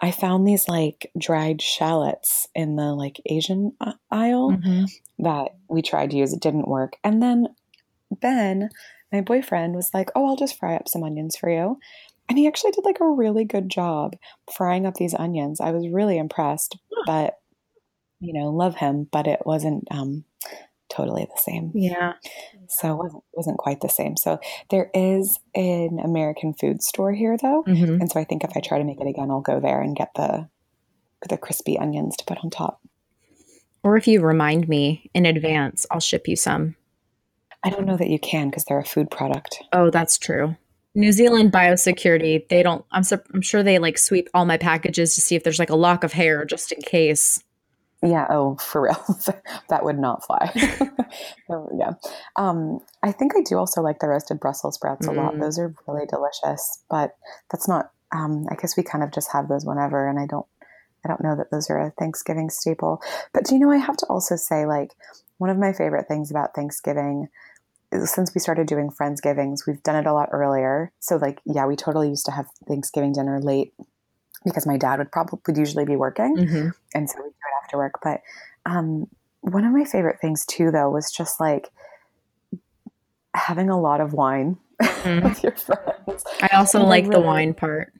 I 0.00 0.10
found 0.10 0.46
these 0.46 0.68
like 0.68 1.10
dried 1.18 1.60
shallots 1.60 2.48
in 2.54 2.76
the 2.76 2.94
like 2.94 3.20
Asian 3.26 3.72
aisle 4.10 4.52
mm-hmm. 4.52 4.84
that 5.22 5.56
we 5.68 5.82
tried 5.82 6.10
to 6.10 6.16
use. 6.16 6.32
It 6.32 6.40
didn't 6.40 6.68
work. 6.68 6.96
And 7.04 7.22
then 7.22 7.48
Ben, 8.10 8.70
my 9.12 9.20
boyfriend, 9.20 9.74
was 9.74 9.90
like, 9.92 10.10
Oh, 10.14 10.26
I'll 10.26 10.36
just 10.36 10.58
fry 10.58 10.76
up 10.76 10.88
some 10.88 11.02
onions 11.02 11.36
for 11.36 11.50
you. 11.50 11.78
And 12.28 12.38
he 12.38 12.46
actually 12.46 12.72
did 12.72 12.84
like 12.84 13.00
a 13.00 13.08
really 13.08 13.44
good 13.44 13.70
job 13.70 14.14
frying 14.52 14.86
up 14.86 14.94
these 14.94 15.14
onions. 15.14 15.60
I 15.60 15.70
was 15.70 15.88
really 15.88 16.18
impressed, 16.18 16.76
but 17.06 17.38
you 18.20 18.32
know, 18.32 18.50
love 18.50 18.76
him, 18.76 19.08
but 19.10 19.26
it 19.26 19.40
wasn't 19.46 19.84
um, 19.90 20.24
totally 20.88 21.24
the 21.24 21.40
same. 21.40 21.70
Yeah. 21.74 22.14
So 22.68 22.92
it 22.92 22.96
wasn't, 22.96 23.24
wasn't 23.32 23.58
quite 23.58 23.80
the 23.80 23.88
same. 23.88 24.16
So 24.16 24.40
there 24.70 24.90
is 24.92 25.38
an 25.54 26.00
American 26.02 26.52
food 26.52 26.82
store 26.82 27.12
here 27.12 27.36
though. 27.40 27.64
Mm-hmm. 27.66 28.00
And 28.00 28.10
so 28.10 28.20
I 28.20 28.24
think 28.24 28.44
if 28.44 28.56
I 28.56 28.60
try 28.60 28.78
to 28.78 28.84
make 28.84 29.00
it 29.00 29.06
again, 29.06 29.30
I'll 29.30 29.40
go 29.40 29.60
there 29.60 29.80
and 29.80 29.96
get 29.96 30.10
the 30.14 30.48
the 31.28 31.36
crispy 31.36 31.76
onions 31.76 32.16
to 32.16 32.24
put 32.24 32.38
on 32.44 32.50
top. 32.50 32.80
Or 33.82 33.96
if 33.96 34.06
you 34.06 34.20
remind 34.20 34.68
me 34.68 35.10
in 35.14 35.26
advance, 35.26 35.84
I'll 35.90 36.00
ship 36.00 36.28
you 36.28 36.36
some. 36.36 36.76
I 37.64 37.70
don't 37.70 37.86
know 37.86 37.96
that 37.96 38.08
you 38.10 38.20
can 38.20 38.50
because 38.50 38.64
they're 38.64 38.78
a 38.78 38.84
food 38.84 39.10
product. 39.10 39.62
Oh, 39.72 39.90
that's 39.90 40.16
true. 40.16 40.56
New 40.98 41.12
Zealand 41.12 41.52
biosecurity, 41.52 42.46
they 42.48 42.60
don't 42.62 42.84
I'm 42.90 43.04
I'm 43.32 43.40
sure 43.40 43.62
they 43.62 43.78
like 43.78 43.96
sweep 43.96 44.28
all 44.34 44.44
my 44.44 44.56
packages 44.56 45.14
to 45.14 45.20
see 45.20 45.36
if 45.36 45.44
there's 45.44 45.60
like 45.60 45.70
a 45.70 45.76
lock 45.76 46.02
of 46.02 46.12
hair 46.12 46.44
just 46.44 46.72
in 46.72 46.82
case. 46.82 47.42
Yeah, 48.02 48.26
oh, 48.30 48.56
for 48.56 48.82
real. 48.82 49.04
that 49.68 49.84
would 49.84 49.98
not 49.98 50.24
fly. 50.24 50.50
yeah. 51.78 51.92
Um, 52.36 52.80
I 53.02 53.12
think 53.12 53.36
I 53.36 53.42
do 53.42 53.58
also 53.58 53.80
like 53.80 54.00
the 54.00 54.08
roasted 54.08 54.40
Brussels 54.40 54.74
sprouts 54.74 55.06
a 55.06 55.10
mm. 55.10 55.16
lot. 55.16 55.38
Those 55.38 55.58
are 55.58 55.74
really 55.86 56.06
delicious, 56.06 56.82
but 56.90 57.16
that's 57.50 57.68
not 57.68 57.92
um, 58.10 58.46
I 58.50 58.56
guess 58.56 58.76
we 58.76 58.82
kind 58.82 59.04
of 59.04 59.12
just 59.12 59.32
have 59.32 59.48
those 59.48 59.64
whenever 59.64 60.08
and 60.08 60.18
I 60.18 60.26
don't 60.26 60.46
I 61.04 61.08
don't 61.08 61.22
know 61.22 61.36
that 61.36 61.52
those 61.52 61.70
are 61.70 61.78
a 61.78 61.92
Thanksgiving 61.92 62.50
staple. 62.50 63.00
But 63.32 63.44
do 63.44 63.54
you 63.54 63.60
know 63.60 63.70
I 63.70 63.76
have 63.76 63.96
to 63.98 64.06
also 64.06 64.34
say 64.34 64.66
like 64.66 64.90
one 65.38 65.50
of 65.50 65.58
my 65.58 65.72
favorite 65.72 66.08
things 66.08 66.32
about 66.32 66.56
Thanksgiving 66.56 67.28
since 68.04 68.34
we 68.34 68.40
started 68.40 68.66
doing 68.66 68.90
Friendsgivings, 68.90 69.66
we've 69.66 69.82
done 69.82 69.96
it 69.96 70.06
a 70.06 70.12
lot 70.12 70.28
earlier. 70.32 70.92
So 70.98 71.16
like, 71.16 71.40
yeah, 71.46 71.66
we 71.66 71.76
totally 71.76 72.08
used 72.08 72.26
to 72.26 72.32
have 72.32 72.46
Thanksgiving 72.66 73.12
dinner 73.12 73.40
late 73.40 73.72
because 74.44 74.66
my 74.66 74.76
dad 74.76 74.98
would 74.98 75.10
probably 75.10 75.40
would 75.46 75.56
usually 75.56 75.84
be 75.84 75.96
working, 75.96 76.36
mm-hmm. 76.36 76.68
and 76.94 77.10
so 77.10 77.16
we 77.18 77.24
do 77.24 77.28
it 77.28 77.64
after 77.64 77.76
work. 77.76 77.94
But 78.02 78.20
um, 78.66 79.08
one 79.40 79.64
of 79.64 79.72
my 79.72 79.84
favorite 79.84 80.20
things 80.20 80.44
too, 80.46 80.70
though, 80.70 80.90
was 80.90 81.10
just 81.10 81.40
like 81.40 81.70
having 83.34 83.70
a 83.70 83.80
lot 83.80 84.00
of 84.00 84.12
wine 84.12 84.58
mm-hmm. 84.80 85.24
with 85.28 85.42
your 85.42 85.52
friends. 85.52 86.24
I 86.42 86.48
also 86.54 86.80
and 86.80 86.88
like 86.88 87.04
really, 87.04 87.16
the 87.16 87.20
wine 87.20 87.54
part. 87.54 87.92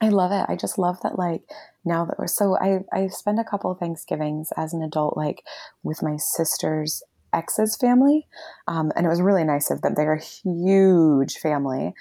I 0.00 0.10
love 0.10 0.32
it. 0.32 0.44
I 0.48 0.56
just 0.56 0.78
love 0.78 1.00
that. 1.02 1.18
Like 1.18 1.42
now 1.84 2.04
that 2.04 2.18
we're 2.18 2.26
so, 2.26 2.56
I 2.58 2.80
I 2.92 3.08
spend 3.08 3.38
a 3.38 3.44
couple 3.44 3.70
of 3.70 3.78
Thanksgivings 3.78 4.52
as 4.56 4.74
an 4.74 4.82
adult, 4.82 5.16
like 5.16 5.44
with 5.82 6.02
my 6.02 6.16
sisters 6.16 7.02
ex's 7.32 7.76
family. 7.76 8.26
Um, 8.66 8.92
and 8.96 9.06
it 9.06 9.08
was 9.08 9.20
really 9.20 9.44
nice 9.44 9.70
of 9.70 9.82
them. 9.82 9.94
They're 9.94 10.14
a 10.14 10.22
huge 10.22 11.36
family. 11.36 11.94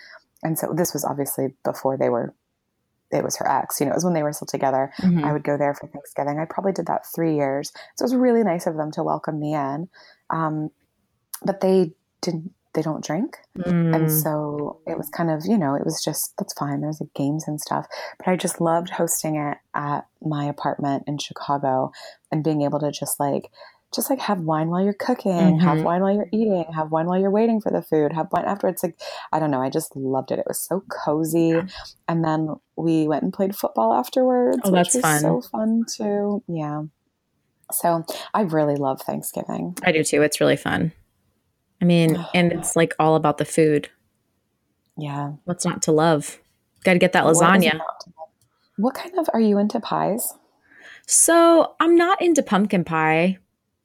And 0.44 0.58
so 0.58 0.74
this 0.76 0.94
was 0.94 1.04
obviously 1.04 1.54
before 1.63 1.98
they 1.98 2.10
were, 2.10 2.34
it 3.12 3.24
was 3.24 3.38
her 3.38 3.50
ex, 3.50 3.80
you 3.80 3.86
know, 3.86 3.94
it 3.94 3.96
was 3.96 4.04
when 4.04 4.13
they 4.13 4.24
were 4.24 4.34
still 4.34 4.48
together. 4.48 4.92
Mm-hmm. 5.02 5.24
I 5.24 5.34
would 5.34 5.44
go 5.44 5.58
there 5.58 5.74
for 5.74 5.88
Thanksgiving. 5.88 6.40
I 6.40 6.46
probably 6.46 6.74
did 6.74 6.88
that 6.88 7.06
three 7.16 7.36
years. 7.36 7.72
So 7.96 8.04
it 8.04 8.06
was 8.06 8.16
really 8.16 8.44
nice 8.44 8.68
of 8.68 8.76
them 8.76 8.92
to 8.92 9.04
welcome 9.04 9.40
me 9.40 9.54
in. 9.54 9.90
Um, 10.30 10.70
but 11.44 11.62
they 11.62 11.94
didn't, 12.22 12.54
they 12.74 12.82
don't 12.84 13.04
drink. 13.04 13.38
Mm. 13.58 13.96
And 13.96 14.12
so 14.12 14.82
it 14.86 14.98
was 14.98 15.10
kind 15.10 15.32
of, 15.32 15.46
you 15.46 15.58
know, 15.58 15.74
it 15.74 15.84
was 15.84 16.04
just, 16.04 16.36
that's 16.38 16.54
fine. 16.54 16.82
There's 16.82 17.02
like 17.02 17.13
games 17.16 17.48
and 17.48 17.60
stuff. 17.60 17.88
But 18.20 18.28
I 18.28 18.36
just 18.36 18.62
loved 18.62 18.92
hosting 18.92 19.36
it 19.36 19.58
at 19.74 20.06
my 20.22 20.46
apartment 20.46 21.06
in 21.08 21.18
Chicago 21.18 21.92
and 22.32 22.44
being 22.44 22.62
able 22.62 22.80
to 22.82 22.92
just 22.92 23.20
like 23.20 23.50
just 23.95 24.10
like 24.10 24.19
have 24.19 24.41
wine 24.41 24.67
while 24.69 24.84
you're 24.84 24.93
cooking, 24.93 25.60
have 25.60 25.78
Mhm. 25.80 25.84
wine 25.84 26.02
while 26.02 26.13
you're 26.13 26.30
eating, 26.34 26.65
have 26.76 26.91
wine 26.91 27.08
while 27.08 27.17
you're 27.19 27.32
waiting 27.32 27.62
for 27.62 27.71
the 27.71 27.82
food, 27.82 28.12
have 28.13 28.28
wine 28.32 28.45
afterwards. 28.45 28.84
Like, 28.84 29.00
I 29.32 29.39
don't 29.39 29.50
know. 29.52 29.62
I 29.62 29.69
just 29.69 29.95
loved 29.95 30.32
it. 30.32 30.39
It 30.39 30.45
was 30.47 30.60
so 30.60 30.84
cozy. 30.89 31.50
Yeah. 31.50 31.67
And 32.08 32.23
then 32.23 32.56
we 32.76 33.08
went 33.08 33.23
and 33.23 33.32
played 33.34 33.56
football 33.56 33.93
afterwards, 33.93 34.60
Oh, 34.65 34.71
that's 34.71 34.93
which 34.93 35.04
was 35.04 35.12
fun. 35.13 35.21
so 35.21 35.41
fun 35.41 35.86
too. 35.95 36.43
Yeah. 36.47 36.84
So 37.71 38.04
I 38.34 38.41
really 38.41 38.76
love 38.76 39.02
Thanksgiving. 39.02 39.76
I 39.84 39.91
do 39.91 40.04
too. 40.04 40.21
It's 40.21 40.39
really 40.41 40.58
fun. 40.58 40.91
I 41.82 41.86
mean, 41.86 42.17
and 42.34 42.52
it's 42.52 42.76
like 42.76 42.93
all 43.00 43.15
about 43.15 43.38
the 43.38 43.45
food. 43.45 43.89
Yeah. 44.97 45.34
What's 45.45 45.63
not 45.65 45.82
to 45.84 45.91
love? 45.91 46.39
Got 46.84 46.93
to 46.93 47.00
get 47.00 47.13
that 47.13 47.23
lasagna. 47.23 47.73
love? 47.73 47.82
What 48.78 48.95
kind 48.95 49.17
of 49.17 49.30
are 49.34 49.39
you 49.41 49.58
into 49.58 49.80
pies? 49.80 50.34
So 51.08 51.76
I'm 51.80 51.95
not 51.95 52.21
into 52.21 52.43
pumpkin 52.43 52.84
pie. 52.84 53.38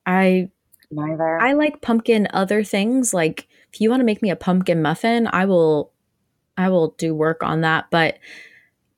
I 0.06 0.50
Neither. 0.92 1.40
I 1.40 1.54
like 1.54 1.80
pumpkin 1.80 2.28
other 2.32 2.62
things. 2.62 3.14
Like 3.14 3.48
if 3.72 3.80
you 3.80 3.88
want 3.88 4.00
to 4.00 4.04
make 4.04 4.22
me 4.22 4.30
a 4.30 4.36
pumpkin 4.36 4.82
muffin, 4.82 5.28
I 5.32 5.46
will 5.46 5.90
I 6.56 6.68
will 6.68 6.94
do 6.98 7.14
work 7.14 7.42
on 7.42 7.62
that. 7.62 7.86
But 7.90 8.18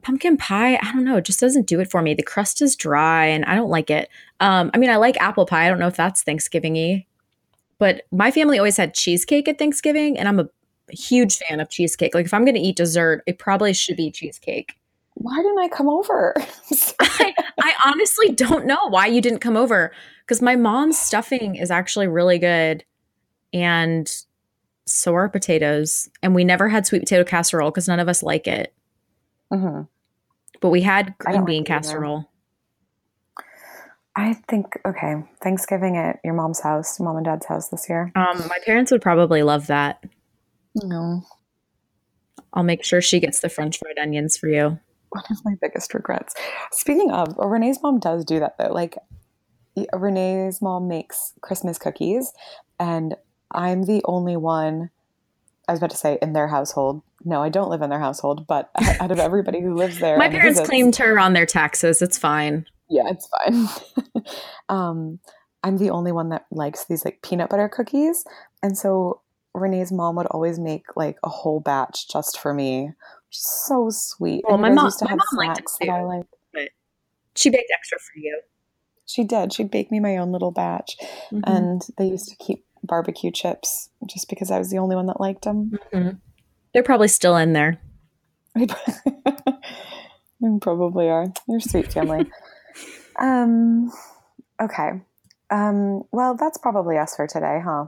pumpkin 0.03 0.37
pie, 0.37 0.75
I 0.75 0.93
don't 0.93 1.05
know, 1.05 1.17
it 1.17 1.25
just 1.25 1.41
doesn't 1.41 1.67
do 1.67 1.81
it 1.81 1.91
for 1.91 2.03
me. 2.03 2.15
The 2.15 2.23
crust 2.23 2.61
is 2.61 2.77
dry 2.77 3.27
and 3.27 3.45
I 3.45 3.55
don't 3.55 3.71
like 3.71 3.91
it. 3.91 4.09
Um, 4.41 4.71
I 4.75 4.79
mean, 4.79 4.91
I 4.91 4.97
like 4.97 5.17
apple 5.19 5.47
pie. 5.47 5.67
I 5.67 5.69
don't 5.69 5.79
know 5.79 5.87
if 5.87 5.97
that's 5.97 6.23
Thanksgiving-y. 6.23 7.07
But 7.79 8.03
my 8.13 8.31
family 8.31 8.59
always 8.59 8.77
had 8.77 8.95
cheesecake 8.95 9.49
at 9.49 9.59
Thanksgiving, 9.59 10.17
and 10.17 10.29
I'm 10.29 10.39
a 10.39 10.49
huge 10.91 11.39
fan 11.39 11.59
of 11.59 11.71
cheesecake. 11.71 12.15
Like 12.15 12.25
if 12.25 12.33
I'm 12.33 12.45
gonna 12.45 12.61
eat 12.61 12.77
dessert, 12.77 13.23
it 13.27 13.39
probably 13.39 13.73
should 13.73 13.97
be 13.97 14.11
cheesecake. 14.11 14.77
Why 15.15 15.37
didn't 15.37 15.59
I 15.59 15.69
come 15.69 15.89
over? 15.89 16.35
I, 17.01 17.35
I 17.61 17.73
honestly 17.85 18.31
don't 18.31 18.67
know 18.67 18.89
why 18.89 19.07
you 19.07 19.21
didn't 19.21 19.41
come 19.41 19.57
over 19.57 19.93
because 20.27 20.41
my 20.43 20.57
mom's 20.57 20.99
stuffing 20.99 21.55
is 21.57 21.71
actually 21.71 22.09
really 22.09 22.39
good 22.39 22.85
and 23.53 24.11
so 24.87 25.15
are 25.15 25.29
potatoes 25.29 26.09
and 26.23 26.35
we 26.35 26.45
never 26.45 26.69
had 26.69 26.87
sweet 26.87 27.01
potato 27.01 27.25
casserole 27.25 27.71
because 27.71 27.89
none 27.89 28.01
of 28.01 28.09
us 28.09 28.23
like 28.23 28.47
it 28.47 28.75
Mhm. 29.53 29.89
but 30.61 30.71
we 30.71 30.83
had 30.83 31.17
green 31.19 31.45
bean 31.45 31.61
like 31.63 31.67
casserole 31.67 32.31
I 34.17 34.35
think 34.35 34.79
okay. 34.87 35.17
Thanksgiving 35.43 35.97
at 35.97 36.21
your 36.23 36.35
mom's 36.35 36.61
house, 36.61 37.01
mom 37.01 37.17
and 37.17 37.25
dad's 37.25 37.47
house 37.47 37.69
this 37.71 37.89
year. 37.89 38.13
um, 38.15 38.39
my 38.49 38.59
parents 38.65 38.93
would 38.93 39.03
probably 39.03 39.43
love 39.43 39.67
that 39.69 40.05
No. 40.77 41.23
i'll 42.53 42.63
make 42.63 42.85
sure 42.85 43.01
she 43.01 43.19
gets 43.21 43.41
the 43.41 43.49
french 43.49 43.79
fried 43.79 43.99
onions 43.99 44.37
for 44.37 44.49
you 44.49 44.79
One 45.11 45.25
of 45.31 45.39
my 45.45 45.55
biggest 45.61 45.95
regrets. 45.95 46.35
Speaking 46.73 47.11
of, 47.13 47.37
Renee's 47.39 47.81
mom 47.83 47.99
does 48.01 48.25
do 48.25 48.39
that 48.41 48.57
though. 48.59 48.73
Like 48.73 48.97
Renee's 49.93 50.61
mom 50.63 50.89
makes 50.89 51.33
Christmas 51.41 51.79
cookies, 51.79 52.33
and 52.79 53.15
I'm 53.51 53.85
the 53.85 54.03
only 54.05 54.37
one. 54.37 54.91
I 55.69 55.73
was 55.73 55.79
about 55.81 55.91
to 55.91 55.97
say 55.97 56.19
in 56.21 56.33
their 56.35 56.49
household. 56.49 57.03
No, 57.25 57.43
I 57.43 57.49
don't 57.49 57.71
live 57.71 57.81
in 57.83 57.89
their 57.91 57.99
household, 58.01 58.47
but 58.47 58.71
out 59.01 59.11
of 59.11 59.19
everybody 59.19 59.61
who 59.61 59.75
lives 59.75 59.99
there, 59.99 60.19
my 60.19 60.29
parents 60.29 60.59
visits- 60.59 60.69
claimed 60.69 60.97
her 60.97 61.19
on 61.19 61.33
their 61.33 61.47
taxes 61.47 62.03
it's 62.03 62.19
fine 62.19 62.67
Yeah, 62.91 63.05
it's 63.09 63.27
fine. 63.29 64.25
um, 64.69 65.19
I'm 65.63 65.79
the 65.79 65.91
only 65.91 66.13
one 66.13 66.29
that 66.29 66.45
likes 66.51 66.85
these 66.85 67.05
like 67.05 67.23
peanut 67.23 67.49
butter 67.49 67.69
cookies, 67.69 68.25
and 68.63 68.77
so 68.77 69.23
Renee's 69.55 69.91
mom 69.93 70.17
would 70.17 70.27
always 70.27 70.59
make 70.59 70.85
like 70.97 71.17
a 71.25 71.29
whole 71.31 71.61
batch 71.61 72.09
just 72.13 72.39
for 72.39 72.53
me. 72.53 72.91
So 73.31 73.89
sweet. 73.91 74.45
Well, 74.47 74.55
And 74.55 74.63
my 74.63 74.71
mom- 74.71 74.85
used 74.87 74.99
to 75.01 75.07
my 75.07 75.13
have 75.13 75.19
mom 75.33 75.49
liked 75.49 75.61
it 75.61 75.67
too. 75.87 75.91
I 75.91 76.03
like. 76.03 76.27
she 77.35 77.51
baked 77.51 77.71
extra 77.75 77.99
for 77.99 78.19
you 78.19 78.39
She 79.07 79.25
did. 79.25 79.53
She'd 79.53 79.71
bake 79.71 79.91
me 79.91 80.01
my 80.01 80.17
own 80.17 80.33
little 80.33 80.51
batch, 80.51 80.97
Mhm. 81.33 81.43
and 81.47 81.83
they 81.99 82.07
used 82.07 82.29
to 82.29 82.37
keep 82.37 82.65
barbecue 82.83 83.31
chips 83.31 83.89
just 84.07 84.29
because 84.29 84.51
I 84.51 84.59
was 84.59 84.71
the 84.71 84.79
only 84.79 84.97
one 84.97 85.07
that 85.07 85.21
liked 85.21 85.45
them. 85.45 85.79
Mhm. 85.93 86.19
they're 86.73 86.83
probably 86.83 87.09
still 87.09 87.37
in 87.37 87.53
there 87.53 87.79
They 88.57 88.67
probably 90.61 91.09
are. 91.09 91.27
You're 91.49 91.61
sweet 91.61 91.93
family. 91.93 92.27
um, 93.21 93.91
okay. 94.61 95.01
Um, 95.51 96.03
well, 96.13 96.35
that's 96.35 96.59
probably 96.59 96.99
us 96.99 97.17
for 97.17 97.27
today, 97.27 97.61
huh? 97.65 97.87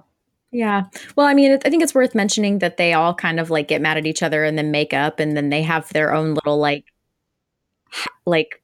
Yeah. 0.53 0.85
Well, 1.17 1.27
I 1.27 1.35
mean, 1.35 1.59
I 1.65 1.69
think 1.71 1.83
it's 1.83 1.95
worth 1.95 2.15
mentioning 2.15 2.61
that 2.61 2.77
they 2.77 2.93
all 2.95 3.13
kind 3.15 3.39
of 3.41 3.51
like 3.51 3.69
get 3.69 3.83
mad 3.83 3.97
at 3.99 4.07
each 4.07 4.23
other 4.23 4.45
and 4.45 4.57
then 4.57 4.71
make 4.71 4.95
up 4.95 5.19
and 5.21 5.37
then 5.37 5.51
they 5.51 5.63
have 5.63 5.89
their 5.93 6.15
own 6.15 6.35
little 6.35 6.59
like 6.59 6.85
like 8.25 8.63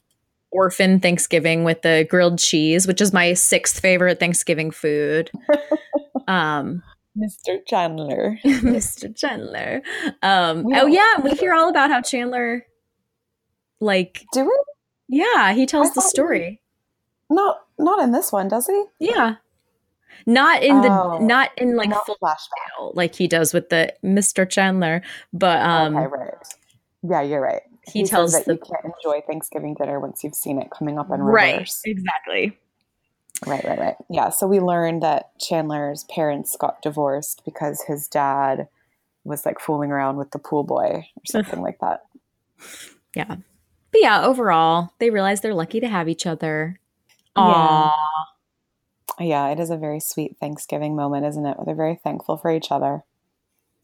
orphan 0.52 1.00
Thanksgiving 1.00 1.64
with 1.64 1.82
the 1.82 2.06
grilled 2.08 2.38
cheese, 2.38 2.86
which 2.86 3.00
is 3.00 3.12
my 3.12 3.32
sixth 3.34 3.80
favorite 3.80 4.20
Thanksgiving 4.20 4.70
food. 4.70 5.30
um 6.28 6.82
Mr. 7.18 7.58
Chandler. 7.66 8.38
Mr. 8.44 9.14
Chandler. 9.14 9.82
Um 10.22 10.64
We 10.64 10.74
oh 10.76 10.86
yeah, 10.86 11.20
we 11.22 11.32
hear 11.32 11.52
all 11.54 11.68
about 11.68 11.90
how 11.90 12.00
Chandler 12.00 12.64
like 13.80 14.24
Do 14.32 14.44
we? 14.44 14.62
yeah, 15.08 15.52
he 15.52 15.66
tells 15.66 15.88
I 15.90 15.94
the 15.94 16.00
story. 16.02 16.60
Not 17.28 17.58
not 17.78 18.02
in 18.02 18.12
this 18.12 18.30
one, 18.32 18.48
does 18.48 18.66
he? 18.66 18.84
Yeah. 19.00 19.36
Not 20.26 20.62
in 20.62 20.80
the 20.82 20.88
Oh, 20.88 21.18
not 21.18 21.50
in 21.56 21.76
like 21.76 21.88
not 21.88 22.06
full 22.06 22.16
flashback. 22.22 22.94
like 22.94 23.14
he 23.14 23.26
does 23.26 23.52
with 23.52 23.70
the 23.70 23.92
Mr. 24.04 24.48
Chandler, 24.48 25.02
but 25.32 25.60
um 25.62 25.96
okay, 25.96 26.06
right. 26.06 26.34
Yeah, 27.02 27.22
you're 27.22 27.40
right. 27.40 27.62
He 27.86 28.00
says 28.04 28.10
tells 28.10 28.32
that 28.32 28.44
the 28.46 28.54
you 28.54 28.58
can't 28.58 28.94
enjoy 28.94 29.20
Thanksgiving 29.26 29.74
dinner 29.74 29.98
once 30.00 30.22
you've 30.22 30.34
seen 30.34 30.60
it 30.60 30.70
coming 30.70 30.98
up 30.98 31.10
in 31.10 31.20
reverse. 31.20 31.32
right 31.84 31.92
exactly 31.96 32.58
Right, 33.44 33.64
right, 33.64 33.78
right. 33.78 33.96
Yeah. 34.08 34.28
So 34.28 34.46
we 34.46 34.60
learned 34.60 35.02
that 35.02 35.36
Chandler's 35.40 36.04
parents 36.04 36.54
got 36.56 36.80
divorced 36.80 37.42
because 37.44 37.82
his 37.88 38.06
dad 38.06 38.68
was 39.24 39.44
like 39.44 39.58
fooling 39.58 39.90
around 39.90 40.16
with 40.16 40.30
the 40.30 40.38
pool 40.38 40.62
boy 40.62 40.86
or 41.16 41.22
something 41.26 41.60
like 41.60 41.80
that. 41.80 42.02
yeah 43.16 43.34
but 43.90 44.00
yeah 44.00 44.24
overall 44.24 44.92
they 45.00 45.10
realize 45.10 45.40
they're 45.40 45.54
lucky 45.54 45.80
to 45.80 45.88
have 45.88 46.08
each 46.08 46.24
other 46.26 46.78
Yeah. 47.36 47.90
Yeah, 49.18 49.48
it 49.50 49.58
is 49.60 49.70
a 49.70 49.76
very 49.76 50.00
sweet 50.00 50.36
Thanksgiving 50.38 50.94
moment, 50.96 51.26
isn't 51.26 51.44
it? 51.44 51.56
They're 51.66 51.74
very 51.74 51.96
thankful 52.02 52.36
for 52.36 52.50
each 52.50 52.70
other. 52.70 53.02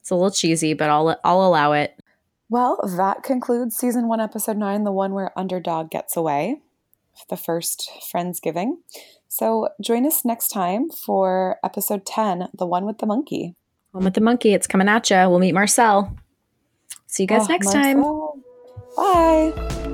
it's 0.01 0.11
a 0.11 0.15
little 0.15 0.31
cheesy 0.31 0.73
but 0.73 0.89
i'll 0.89 1.19
i'll 1.25 1.45
allow 1.45 1.73
it 1.73 1.99
Well, 2.51 2.79
that 2.97 3.23
concludes 3.23 3.77
season 3.77 4.09
one, 4.09 4.21
episode 4.21 4.57
nine, 4.57 4.85
the 4.85 4.93
one 4.93 5.13
where 5.13 5.39
Underdog 5.39 5.91
gets 5.91 6.17
away, 6.17 6.61
the 7.29 7.37
first 7.37 7.91
Friendsgiving. 8.13 8.79
So 9.29 9.69
join 9.81 10.07
us 10.07 10.25
next 10.25 10.49
time 10.49 10.89
for 10.89 11.59
episode 11.63 12.07
10, 12.07 12.49
the 12.57 12.67
one 12.67 12.87
with 12.87 12.99
the 12.99 13.07
monkey. 13.07 13.55
home 13.93 14.05
with 14.05 14.15
the 14.15 14.21
monkey 14.23 14.53
it's 14.55 14.67
coming 14.67 14.89
at 14.89 15.09
you 15.11 15.17
we'll 15.17 15.39
meet 15.39 15.53
marcel 15.53 16.15
see 17.07 17.23
you 17.25 17.27
guys 17.27 17.45
Oh, 17.45 17.53
next 17.53 17.73
time 17.73 18.03
Bye. 18.97 19.85